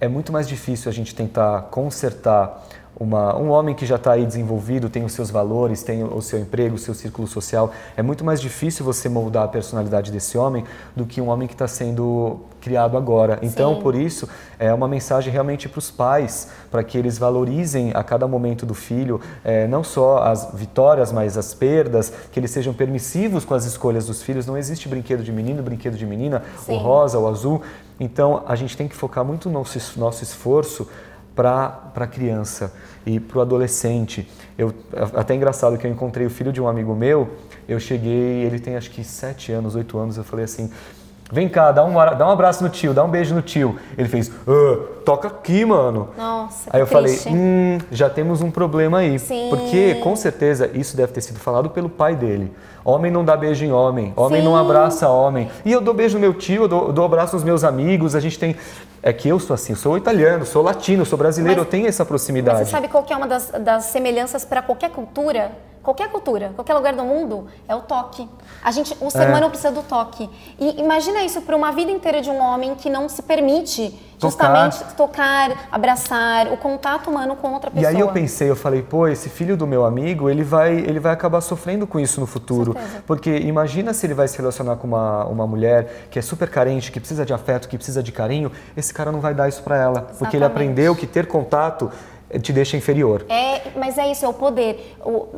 é 0.00 0.08
muito 0.08 0.32
mais 0.32 0.48
difícil 0.48 0.90
a 0.90 0.94
gente 0.94 1.14
tentar 1.14 1.68
consertar 1.70 2.62
uma, 2.98 3.34
um 3.36 3.50
homem 3.50 3.74
que 3.74 3.86
já 3.86 3.96
está 3.96 4.12
aí 4.12 4.26
desenvolvido, 4.26 4.90
tem 4.90 5.04
os 5.04 5.12
seus 5.12 5.30
valores, 5.30 5.82
tem 5.82 6.04
o 6.04 6.20
seu 6.20 6.38
emprego, 6.38 6.74
o 6.74 6.78
seu 6.78 6.92
círculo 6.92 7.26
social. 7.26 7.72
É 7.96 8.02
muito 8.02 8.24
mais 8.24 8.40
difícil 8.40 8.84
você 8.84 9.08
moldar 9.08 9.44
a 9.44 9.48
personalidade 9.48 10.12
desse 10.12 10.36
homem 10.36 10.64
do 10.94 11.06
que 11.06 11.20
um 11.20 11.28
homem 11.28 11.48
que 11.48 11.54
está 11.54 11.66
sendo 11.66 12.40
criado 12.60 12.96
agora. 12.98 13.38
Então, 13.40 13.76
Sim. 13.76 13.80
por 13.80 13.94
isso, 13.94 14.28
é 14.58 14.72
uma 14.72 14.86
mensagem 14.86 15.32
realmente 15.32 15.66
para 15.68 15.78
os 15.78 15.90
pais, 15.90 16.48
para 16.70 16.84
que 16.84 16.98
eles 16.98 17.16
valorizem 17.16 17.90
a 17.94 18.04
cada 18.04 18.28
momento 18.28 18.66
do 18.66 18.74
filho, 18.74 19.18
eh, 19.42 19.66
não 19.66 19.82
só 19.82 20.18
as 20.24 20.50
vitórias, 20.52 21.10
mas 21.10 21.38
as 21.38 21.54
perdas, 21.54 22.12
que 22.30 22.38
eles 22.38 22.50
sejam 22.50 22.74
permissivos 22.74 23.46
com 23.46 23.54
as 23.54 23.64
escolhas 23.64 24.06
dos 24.06 24.22
filhos. 24.22 24.46
Não 24.46 24.58
existe 24.58 24.88
brinquedo 24.88 25.22
de 25.22 25.32
menino, 25.32 25.62
brinquedo 25.62 25.96
de 25.96 26.04
menina, 26.04 26.42
o 26.62 26.64
Sim. 26.64 26.76
rosa, 26.76 27.18
o 27.18 27.26
azul. 27.26 27.62
Então, 27.98 28.42
a 28.46 28.54
gente 28.54 28.76
tem 28.76 28.88
que 28.88 28.96
focar 28.96 29.24
muito 29.24 29.48
no 29.48 29.64
nosso 29.96 30.22
esforço 30.22 30.86
para 31.40 32.04
a 32.04 32.06
criança 32.06 32.70
e 33.06 33.18
para 33.18 33.38
o 33.38 33.40
adolescente. 33.40 34.28
Eu, 34.58 34.74
até 35.14 35.34
engraçado 35.34 35.78
que 35.78 35.86
eu 35.86 35.90
encontrei 35.90 36.26
o 36.26 36.30
filho 36.30 36.52
de 36.52 36.60
um 36.60 36.68
amigo 36.68 36.94
meu, 36.94 37.30
eu 37.66 37.80
cheguei, 37.80 38.44
ele 38.44 38.60
tem 38.60 38.76
acho 38.76 38.90
que 38.90 39.02
sete 39.02 39.50
anos, 39.50 39.74
oito 39.74 39.96
anos, 39.96 40.18
eu 40.18 40.24
falei 40.24 40.44
assim, 40.44 40.70
vem 41.32 41.48
cá, 41.48 41.72
dá 41.72 41.84
um, 41.84 41.92
dá 41.94 42.26
um 42.26 42.30
abraço 42.30 42.62
no 42.62 42.68
tio, 42.68 42.92
dá 42.92 43.04
um 43.04 43.08
beijo 43.08 43.34
no 43.34 43.42
tio. 43.42 43.76
Ele 43.96 44.08
fez, 44.08 44.30
"Ah, 44.48 44.78
toca 45.04 45.28
aqui, 45.28 45.64
mano. 45.64 46.08
Nossa, 46.16 46.70
que 46.70 46.76
Aí 46.76 46.82
eu 46.82 46.86
triste. 46.86 47.24
falei, 47.24 47.38
hum, 47.38 47.78
já 47.90 48.08
temos 48.10 48.42
um 48.42 48.50
problema 48.50 48.98
aí. 48.98 49.18
Sim. 49.18 49.46
Porque, 49.50 49.94
com 50.02 50.14
certeza, 50.16 50.70
isso 50.74 50.96
deve 50.96 51.12
ter 51.12 51.20
sido 51.20 51.38
falado 51.38 51.70
pelo 51.70 51.88
pai 51.88 52.14
dele. 52.16 52.52
Homem 52.84 53.10
não 53.10 53.24
dá 53.24 53.36
beijo 53.36 53.64
em 53.64 53.70
homem, 53.72 54.12
homem 54.16 54.42
não 54.42 54.54
Sim. 54.54 54.60
abraça 54.60 55.08
homem. 55.08 55.50
E 55.64 55.70
eu 55.72 55.80
dou 55.80 55.92
beijo 55.92 56.14
no 56.14 56.20
meu 56.20 56.32
tio, 56.34 56.62
eu 56.62 56.68
dou, 56.68 56.86
eu 56.88 56.92
dou 56.92 57.04
abraço 57.04 57.34
nos 57.36 57.44
meus 57.44 57.62
amigos, 57.64 58.14
a 58.14 58.20
gente 58.20 58.38
tem... 58.38 58.56
É 59.02 59.12
que 59.14 59.28
eu 59.28 59.38
sou 59.38 59.54
assim, 59.54 59.72
eu 59.72 59.76
sou 59.78 59.96
italiano, 59.96 60.44
sou 60.44 60.62
latino, 60.62 61.06
sou 61.06 61.18
brasileiro, 61.18 61.58
Mas- 61.60 61.66
eu 61.66 61.70
tenho 61.70 61.86
essa 61.86 62.04
proximidade. 62.04 62.58
Mas 62.58 62.68
você 62.68 62.72
sabe 62.72 62.88
qual 62.88 63.02
que 63.02 63.12
é 63.12 63.16
uma 63.16 63.26
das, 63.26 63.50
das 63.60 63.84
semelhanças 63.84 64.44
para 64.44 64.60
qualquer 64.60 64.90
cultura? 64.90 65.52
Qualquer 65.90 66.08
cultura, 66.08 66.52
qualquer 66.54 66.74
lugar 66.74 66.94
do 66.94 67.02
mundo, 67.02 67.46
é 67.66 67.74
o 67.74 67.80
toque. 67.80 68.28
A 68.62 68.70
gente, 68.70 68.96
o 69.00 69.10
ser 69.10 69.22
É. 69.22 69.26
humano 69.28 69.48
precisa 69.48 69.72
do 69.72 69.82
toque. 69.82 70.30
E 70.56 70.80
imagina 70.80 71.20
isso 71.24 71.40
para 71.42 71.56
uma 71.56 71.72
vida 71.72 71.90
inteira 71.90 72.20
de 72.22 72.30
um 72.30 72.38
homem 72.40 72.76
que 72.76 72.88
não 72.88 73.08
se 73.08 73.20
permite 73.22 73.92
justamente 74.16 74.84
tocar, 74.96 75.50
abraçar, 75.72 76.46
o 76.52 76.56
contato 76.56 77.10
humano 77.10 77.34
com 77.34 77.52
outra 77.52 77.70
E 77.70 77.74
pessoa. 77.74 77.90
aí 77.92 77.98
eu 77.98 78.08
pensei, 78.12 78.48
eu 78.48 78.54
falei, 78.54 78.82
pô, 78.82 79.08
esse 79.08 79.28
filho 79.28 79.56
do 79.56 79.66
meu 79.66 79.84
amigo, 79.84 80.30
ele 80.30 80.44
vai, 80.44 80.74
ele 80.74 81.00
vai 81.00 81.12
acabar 81.12 81.40
sofrendo 81.40 81.88
com 81.88 81.98
isso 81.98 82.20
no 82.20 82.26
futuro. 82.26 82.72
certeza. 82.74 83.02
Porque 83.04 83.36
imagina 83.38 83.92
se 83.92 84.06
ele 84.06 84.14
vai 84.14 84.28
se 84.28 84.36
relacionar 84.36 84.76
com 84.76 84.86
uma, 84.86 85.24
uma 85.24 85.46
mulher 85.46 86.06
que 86.08 86.20
é 86.20 86.22
super 86.22 86.48
carente, 86.48 86.92
que 86.92 87.00
precisa 87.00 87.26
de 87.26 87.32
afeto, 87.34 87.68
que 87.68 87.76
precisa 87.76 88.00
de 88.00 88.12
carinho, 88.12 88.52
esse 88.76 88.94
cara 88.94 89.10
não 89.10 89.20
vai 89.20 89.34
dar 89.34 89.48
isso 89.48 89.60
pra 89.64 89.76
ela. 89.76 90.02
Porque 90.02 90.36
ele 90.36 90.44
Exatamente. 90.44 90.70
aprendeu 90.70 90.94
que 90.94 91.06
ter 91.08 91.26
contato 91.26 91.90
te 92.38 92.52
deixa 92.52 92.76
inferior. 92.76 93.24
É, 93.28 93.62
mas 93.76 93.98
é 93.98 94.10
isso, 94.10 94.24
é 94.24 94.28
o 94.28 94.32
poder. 94.32 94.96
O- 95.04 95.28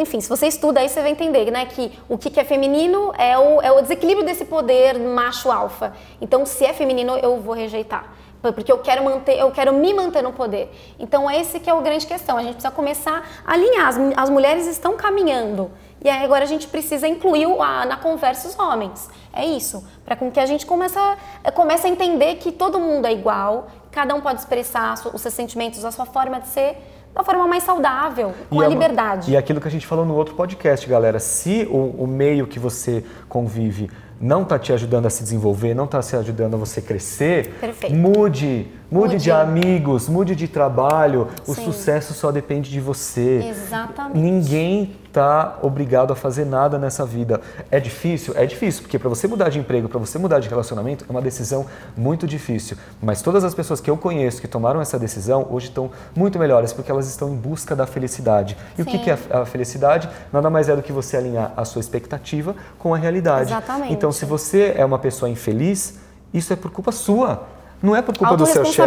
enfim, 0.00 0.20
se 0.20 0.28
você 0.28 0.46
estuda 0.46 0.80
aí, 0.80 0.88
você 0.88 1.00
vai 1.00 1.10
entender, 1.10 1.50
né? 1.50 1.64
Que 1.66 1.92
o 2.08 2.18
que 2.18 2.38
é 2.38 2.44
feminino 2.44 3.12
é 3.16 3.38
o, 3.38 3.60
é 3.62 3.72
o 3.72 3.80
desequilíbrio 3.80 4.26
desse 4.26 4.44
poder 4.44 4.98
macho-alfa. 4.98 5.92
Então, 6.20 6.44
se 6.44 6.64
é 6.64 6.72
feminino, 6.72 7.16
eu 7.18 7.38
vou 7.40 7.54
rejeitar. 7.54 8.12
Porque 8.42 8.72
eu 8.72 8.78
quero 8.78 9.04
manter, 9.04 9.38
eu 9.38 9.52
quero 9.52 9.72
me 9.72 9.94
manter 9.94 10.20
no 10.20 10.32
poder. 10.32 10.68
Então, 10.98 11.30
esse 11.30 11.60
que 11.60 11.70
é 11.70 11.74
o 11.74 11.80
grande 11.80 12.04
questão. 12.06 12.36
A 12.36 12.42
gente 12.42 12.54
precisa 12.54 12.72
começar 12.74 13.22
a 13.46 13.52
alinhar. 13.52 13.86
As, 13.86 13.96
as 14.16 14.30
mulheres 14.30 14.66
estão 14.66 14.96
caminhando. 14.96 15.70
E 16.04 16.08
aí 16.10 16.24
agora 16.24 16.42
a 16.42 16.46
gente 16.48 16.66
precisa 16.66 17.06
incluir 17.06 17.46
a- 17.60 17.86
na 17.86 17.96
conversa 17.96 18.48
os 18.48 18.58
homens. 18.58 19.08
É 19.32 19.44
isso. 19.44 19.86
Para 20.04 20.16
que 20.16 20.40
a 20.40 20.46
gente 20.46 20.66
comece 20.66 20.98
a, 20.98 21.52
comece 21.52 21.86
a 21.86 21.90
entender 21.90 22.34
que 22.34 22.50
todo 22.50 22.80
mundo 22.80 23.06
é 23.06 23.12
igual, 23.12 23.68
cada 23.92 24.14
um 24.14 24.20
pode 24.20 24.40
expressar 24.40 24.94
os 25.14 25.20
seus 25.20 25.34
sentimentos, 25.34 25.84
a 25.84 25.92
sua 25.92 26.06
forma 26.06 26.40
de 26.40 26.48
ser 26.48 26.76
da 27.14 27.22
forma 27.22 27.46
mais 27.46 27.62
saudável, 27.62 28.32
com 28.48 28.56
E 28.56 28.60
a 28.60 28.64
é 28.64 28.68
uma- 28.68 28.74
liberdade. 28.74 29.30
E 29.30 29.36
aquilo 29.36 29.60
que 29.60 29.68
a 29.68 29.70
gente 29.70 29.86
falou 29.86 30.04
no 30.06 30.14
outro 30.14 30.34
podcast, 30.34 30.88
galera. 30.88 31.20
Se 31.20 31.68
o, 31.70 32.02
o 32.04 32.06
meio 32.06 32.46
que 32.46 32.58
você 32.58 33.04
convive 33.28 33.90
não 34.18 34.42
está 34.44 34.58
te 34.58 34.72
ajudando 34.72 35.04
a 35.06 35.10
se 35.10 35.22
desenvolver, 35.22 35.74
não 35.74 35.84
está 35.84 36.00
se 36.00 36.16
ajudando 36.16 36.54
a 36.54 36.56
você 36.56 36.80
crescer, 36.80 37.54
Perfeito. 37.60 37.94
mude. 37.94 38.66
Mude 38.92 39.16
de 39.16 39.30
Mude. 39.30 39.30
amigos, 39.30 40.06
mude 40.06 40.36
de 40.36 40.46
trabalho. 40.46 41.28
O 41.46 41.54
Sim. 41.54 41.64
sucesso 41.64 42.12
só 42.12 42.30
depende 42.30 42.70
de 42.70 42.78
você. 42.78 43.42
Exatamente. 43.48 44.18
Ninguém 44.18 44.96
está 45.06 45.58
obrigado 45.62 46.12
a 46.12 46.16
fazer 46.16 46.44
nada 46.44 46.78
nessa 46.78 47.04
vida. 47.06 47.40
É 47.70 47.80
difícil? 47.80 48.34
É 48.36 48.44
difícil, 48.44 48.82
porque 48.82 48.98
para 48.98 49.08
você 49.08 49.26
mudar 49.26 49.48
de 49.48 49.58
emprego, 49.58 49.88
para 49.88 49.98
você 49.98 50.18
mudar 50.18 50.40
de 50.40 50.48
relacionamento, 50.48 51.06
é 51.08 51.10
uma 51.10 51.22
decisão 51.22 51.64
muito 51.96 52.26
difícil. 52.26 52.76
Mas 53.00 53.22
todas 53.22 53.44
as 53.44 53.54
pessoas 53.54 53.80
que 53.80 53.90
eu 53.90 53.96
conheço 53.96 54.42
que 54.42 54.48
tomaram 54.48 54.80
essa 54.80 54.98
decisão 54.98 55.46
hoje 55.50 55.68
estão 55.68 55.90
muito 56.14 56.38
melhores, 56.38 56.72
porque 56.72 56.90
elas 56.90 57.08
estão 57.08 57.30
em 57.30 57.36
busca 57.36 57.74
da 57.74 57.86
felicidade. 57.86 58.58
E 58.76 58.82
o 58.82 58.84
que 58.84 58.98
Sim. 58.98 59.04
que 59.04 59.10
é 59.10 59.18
a 59.30 59.46
felicidade? 59.46 60.06
Nada 60.30 60.50
mais 60.50 60.68
é 60.68 60.76
do 60.76 60.82
que 60.82 60.92
você 60.92 61.16
alinhar 61.16 61.52
a 61.56 61.64
sua 61.64 61.80
expectativa 61.80 62.54
com 62.78 62.94
a 62.94 62.98
realidade. 62.98 63.50
Exatamente. 63.52 63.92
Então, 63.92 64.12
se 64.12 64.26
você 64.26 64.74
é 64.76 64.84
uma 64.84 64.98
pessoa 64.98 65.30
infeliz, 65.30 65.98
isso 66.32 66.52
é 66.52 66.56
por 66.56 66.70
culpa 66.70 66.92
sua. 66.92 67.46
Não 67.82 67.96
é 67.96 68.00
por 68.02 68.16
culpa 68.16 68.36
do 68.36 68.46
seu 68.46 68.64
chefe. 68.64 68.80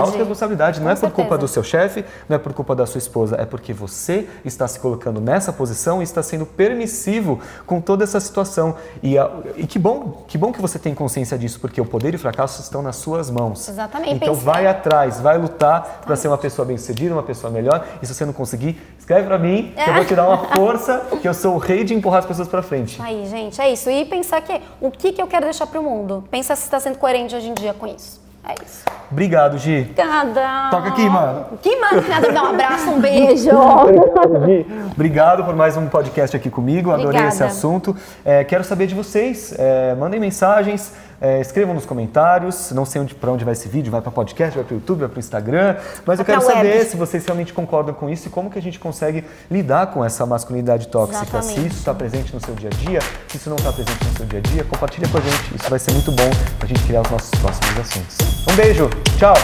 Autoresponsabilidade. 0.00 0.80
Não 0.80 0.86
Com 0.86 0.92
é 0.92 0.96
por 0.96 1.10
culpa 1.10 1.38
do 1.38 1.48
seu 1.48 1.62
chefe, 1.62 2.04
não 2.28 2.36
é 2.36 2.38
por 2.38 2.52
culpa 2.52 2.74
da 2.74 2.84
sua 2.86 2.98
esposa. 2.98 3.36
É 3.40 3.44
porque 3.46 3.72
você 3.72 4.28
está 4.44 4.68
se 4.68 4.78
colocando 4.78 5.20
nessa 5.20 5.52
posição 5.52 6.00
e 6.00 6.04
está 6.04 6.22
sendo 6.22 6.44
permissivo 6.44 7.40
com 7.66 7.80
toda 7.80 8.04
essa 8.04 8.20
situação. 8.20 8.74
E, 9.02 9.16
a- 9.18 9.30
e 9.56 9.66
que 9.66 9.78
bom, 9.78 10.24
que 10.28 10.36
bom 10.36 10.52
que 10.52 10.60
você 10.60 10.78
tem 10.78 10.94
consciência 10.94 11.38
disso, 11.38 11.58
porque 11.60 11.80
o 11.80 11.84
poder 11.84 12.12
e 12.12 12.16
o 12.16 12.18
fracasso 12.18 12.60
estão 12.60 12.82
nas 12.82 12.96
suas 12.96 13.30
mãos. 13.30 13.68
Exatamente. 13.68 14.14
Então 14.14 14.34
Pense- 14.34 14.44
vai 14.44 14.66
atrás, 14.66 15.20
vai 15.20 15.38
lutar 15.38 16.02
para 16.04 16.14
ser 16.16 16.28
uma 16.28 16.38
pessoa 16.38 16.66
bem-sucedida, 16.66 17.14
uma 17.14 17.22
pessoa 17.22 17.50
melhor. 17.50 17.86
E 18.02 18.06
se 18.06 18.14
você 18.14 18.24
não 18.24 18.32
conseguir, 18.32 18.80
escreve 18.98 19.26
para 19.26 19.38
mim, 19.38 19.72
que 19.74 19.88
eu 19.90 19.94
vou 19.94 20.04
te 20.04 20.14
dar 20.14 20.26
uma 20.28 20.38
força, 20.54 21.02
que 21.20 21.28
eu 21.28 21.34
sou 21.34 21.54
o 21.54 21.58
rei 21.58 21.84
de 21.84 21.94
empurrar 21.94 22.20
as 22.20 22.26
pessoas 22.26 22.48
para 22.48 22.62
frente. 22.62 23.00
Aí, 23.02 23.26
gente, 23.28 23.60
é 23.60 23.72
isso. 23.72 23.88
E 23.90 24.04
pensar 24.04 24.40
que 24.42 24.60
o 24.80 24.90
que, 24.90 25.12
que 25.12 25.22
eu 25.22 25.26
quero 25.26 25.44
deixar 25.44 25.66
pro 25.66 25.82
mundo. 25.82 26.24
Pensa 26.30 26.54
se 26.54 26.64
está 26.64 26.78
sendo 26.78 26.98
coerente 26.98 27.34
hoje 27.34 27.48
em 27.48 27.54
dia 27.54 27.72
com 27.74 27.86
isso. 27.86 28.21
É 28.48 28.54
isso. 28.64 28.82
Obrigado, 29.10 29.58
Gi. 29.58 29.80
Obrigada. 29.90 30.70
Toca 30.70 30.88
aqui, 30.88 31.08
mano. 31.08 31.46
Que 31.62 31.76
mano, 31.76 32.02
nada, 32.08 32.32
dá 32.32 32.42
um 32.44 32.46
abraço, 32.48 32.90
um 32.90 33.00
beijo. 33.00 33.50
Gi, 34.46 34.66
Obrigado 34.92 35.42
por 35.44 35.56
mais 35.56 35.76
um 35.76 35.86
podcast 35.88 36.36
aqui 36.36 36.50
comigo. 36.50 36.90
Adorei 36.90 37.20
Obrigada. 37.20 37.34
esse 37.34 37.42
assunto. 37.42 37.96
É, 38.24 38.44
quero 38.44 38.62
saber 38.62 38.86
de 38.86 38.94
vocês. 38.94 39.54
É, 39.58 39.94
mandem 39.94 40.20
mensagens, 40.20 40.92
é, 41.20 41.40
escrevam 41.40 41.74
nos 41.74 41.86
comentários. 41.86 42.70
Não 42.72 42.84
sei 42.84 43.00
onde, 43.00 43.14
para 43.14 43.30
onde 43.30 43.44
vai 43.44 43.52
esse 43.52 43.68
vídeo, 43.68 43.90
vai 43.90 44.02
para 44.02 44.10
podcast, 44.10 44.54
vai 44.54 44.64
para 44.64 44.74
o 44.74 44.78
YouTube, 44.78 45.00
vai 45.00 45.08
para 45.08 45.16
o 45.16 45.20
Instagram. 45.20 45.76
Mas 46.04 46.18
eu 46.18 46.24
quero 46.24 46.42
saber 46.42 46.76
web. 46.76 46.84
se 46.84 46.96
vocês 46.96 47.24
realmente 47.24 47.54
concordam 47.54 47.94
com 47.94 48.10
isso 48.10 48.28
e 48.28 48.30
como 48.30 48.50
que 48.50 48.58
a 48.58 48.62
gente 48.62 48.78
consegue 48.78 49.24
lidar 49.50 49.86
com 49.86 50.04
essa 50.04 50.26
masculinidade 50.26 50.88
tóxica. 50.88 51.22
Exatamente. 51.22 51.60
Se 51.60 51.66
isso 51.66 51.78
está 51.78 51.94
presente 51.94 52.34
no 52.34 52.40
seu 52.44 52.54
dia 52.54 52.68
a 52.70 52.76
dia, 52.76 53.00
se 53.28 53.38
isso 53.38 53.48
não 53.48 53.56
está 53.56 53.72
presente 53.72 54.04
no 54.04 54.16
seu 54.16 54.26
dia 54.26 54.38
a 54.40 54.42
dia, 54.42 54.64
compartilha 54.64 55.08
com 55.08 55.16
a 55.16 55.20
gente. 55.20 55.56
Isso 55.58 55.70
vai 55.70 55.78
ser 55.78 55.92
muito 55.92 56.12
bom 56.12 56.30
para 56.58 56.66
a 56.66 56.68
gente 56.68 56.82
criar 56.84 57.00
os 57.00 57.10
nossos 57.10 57.30
próximos 57.40 57.80
assuntos. 57.80 58.18
Um 58.46 58.54
beijo, 58.54 58.90
tchau! 59.18 59.34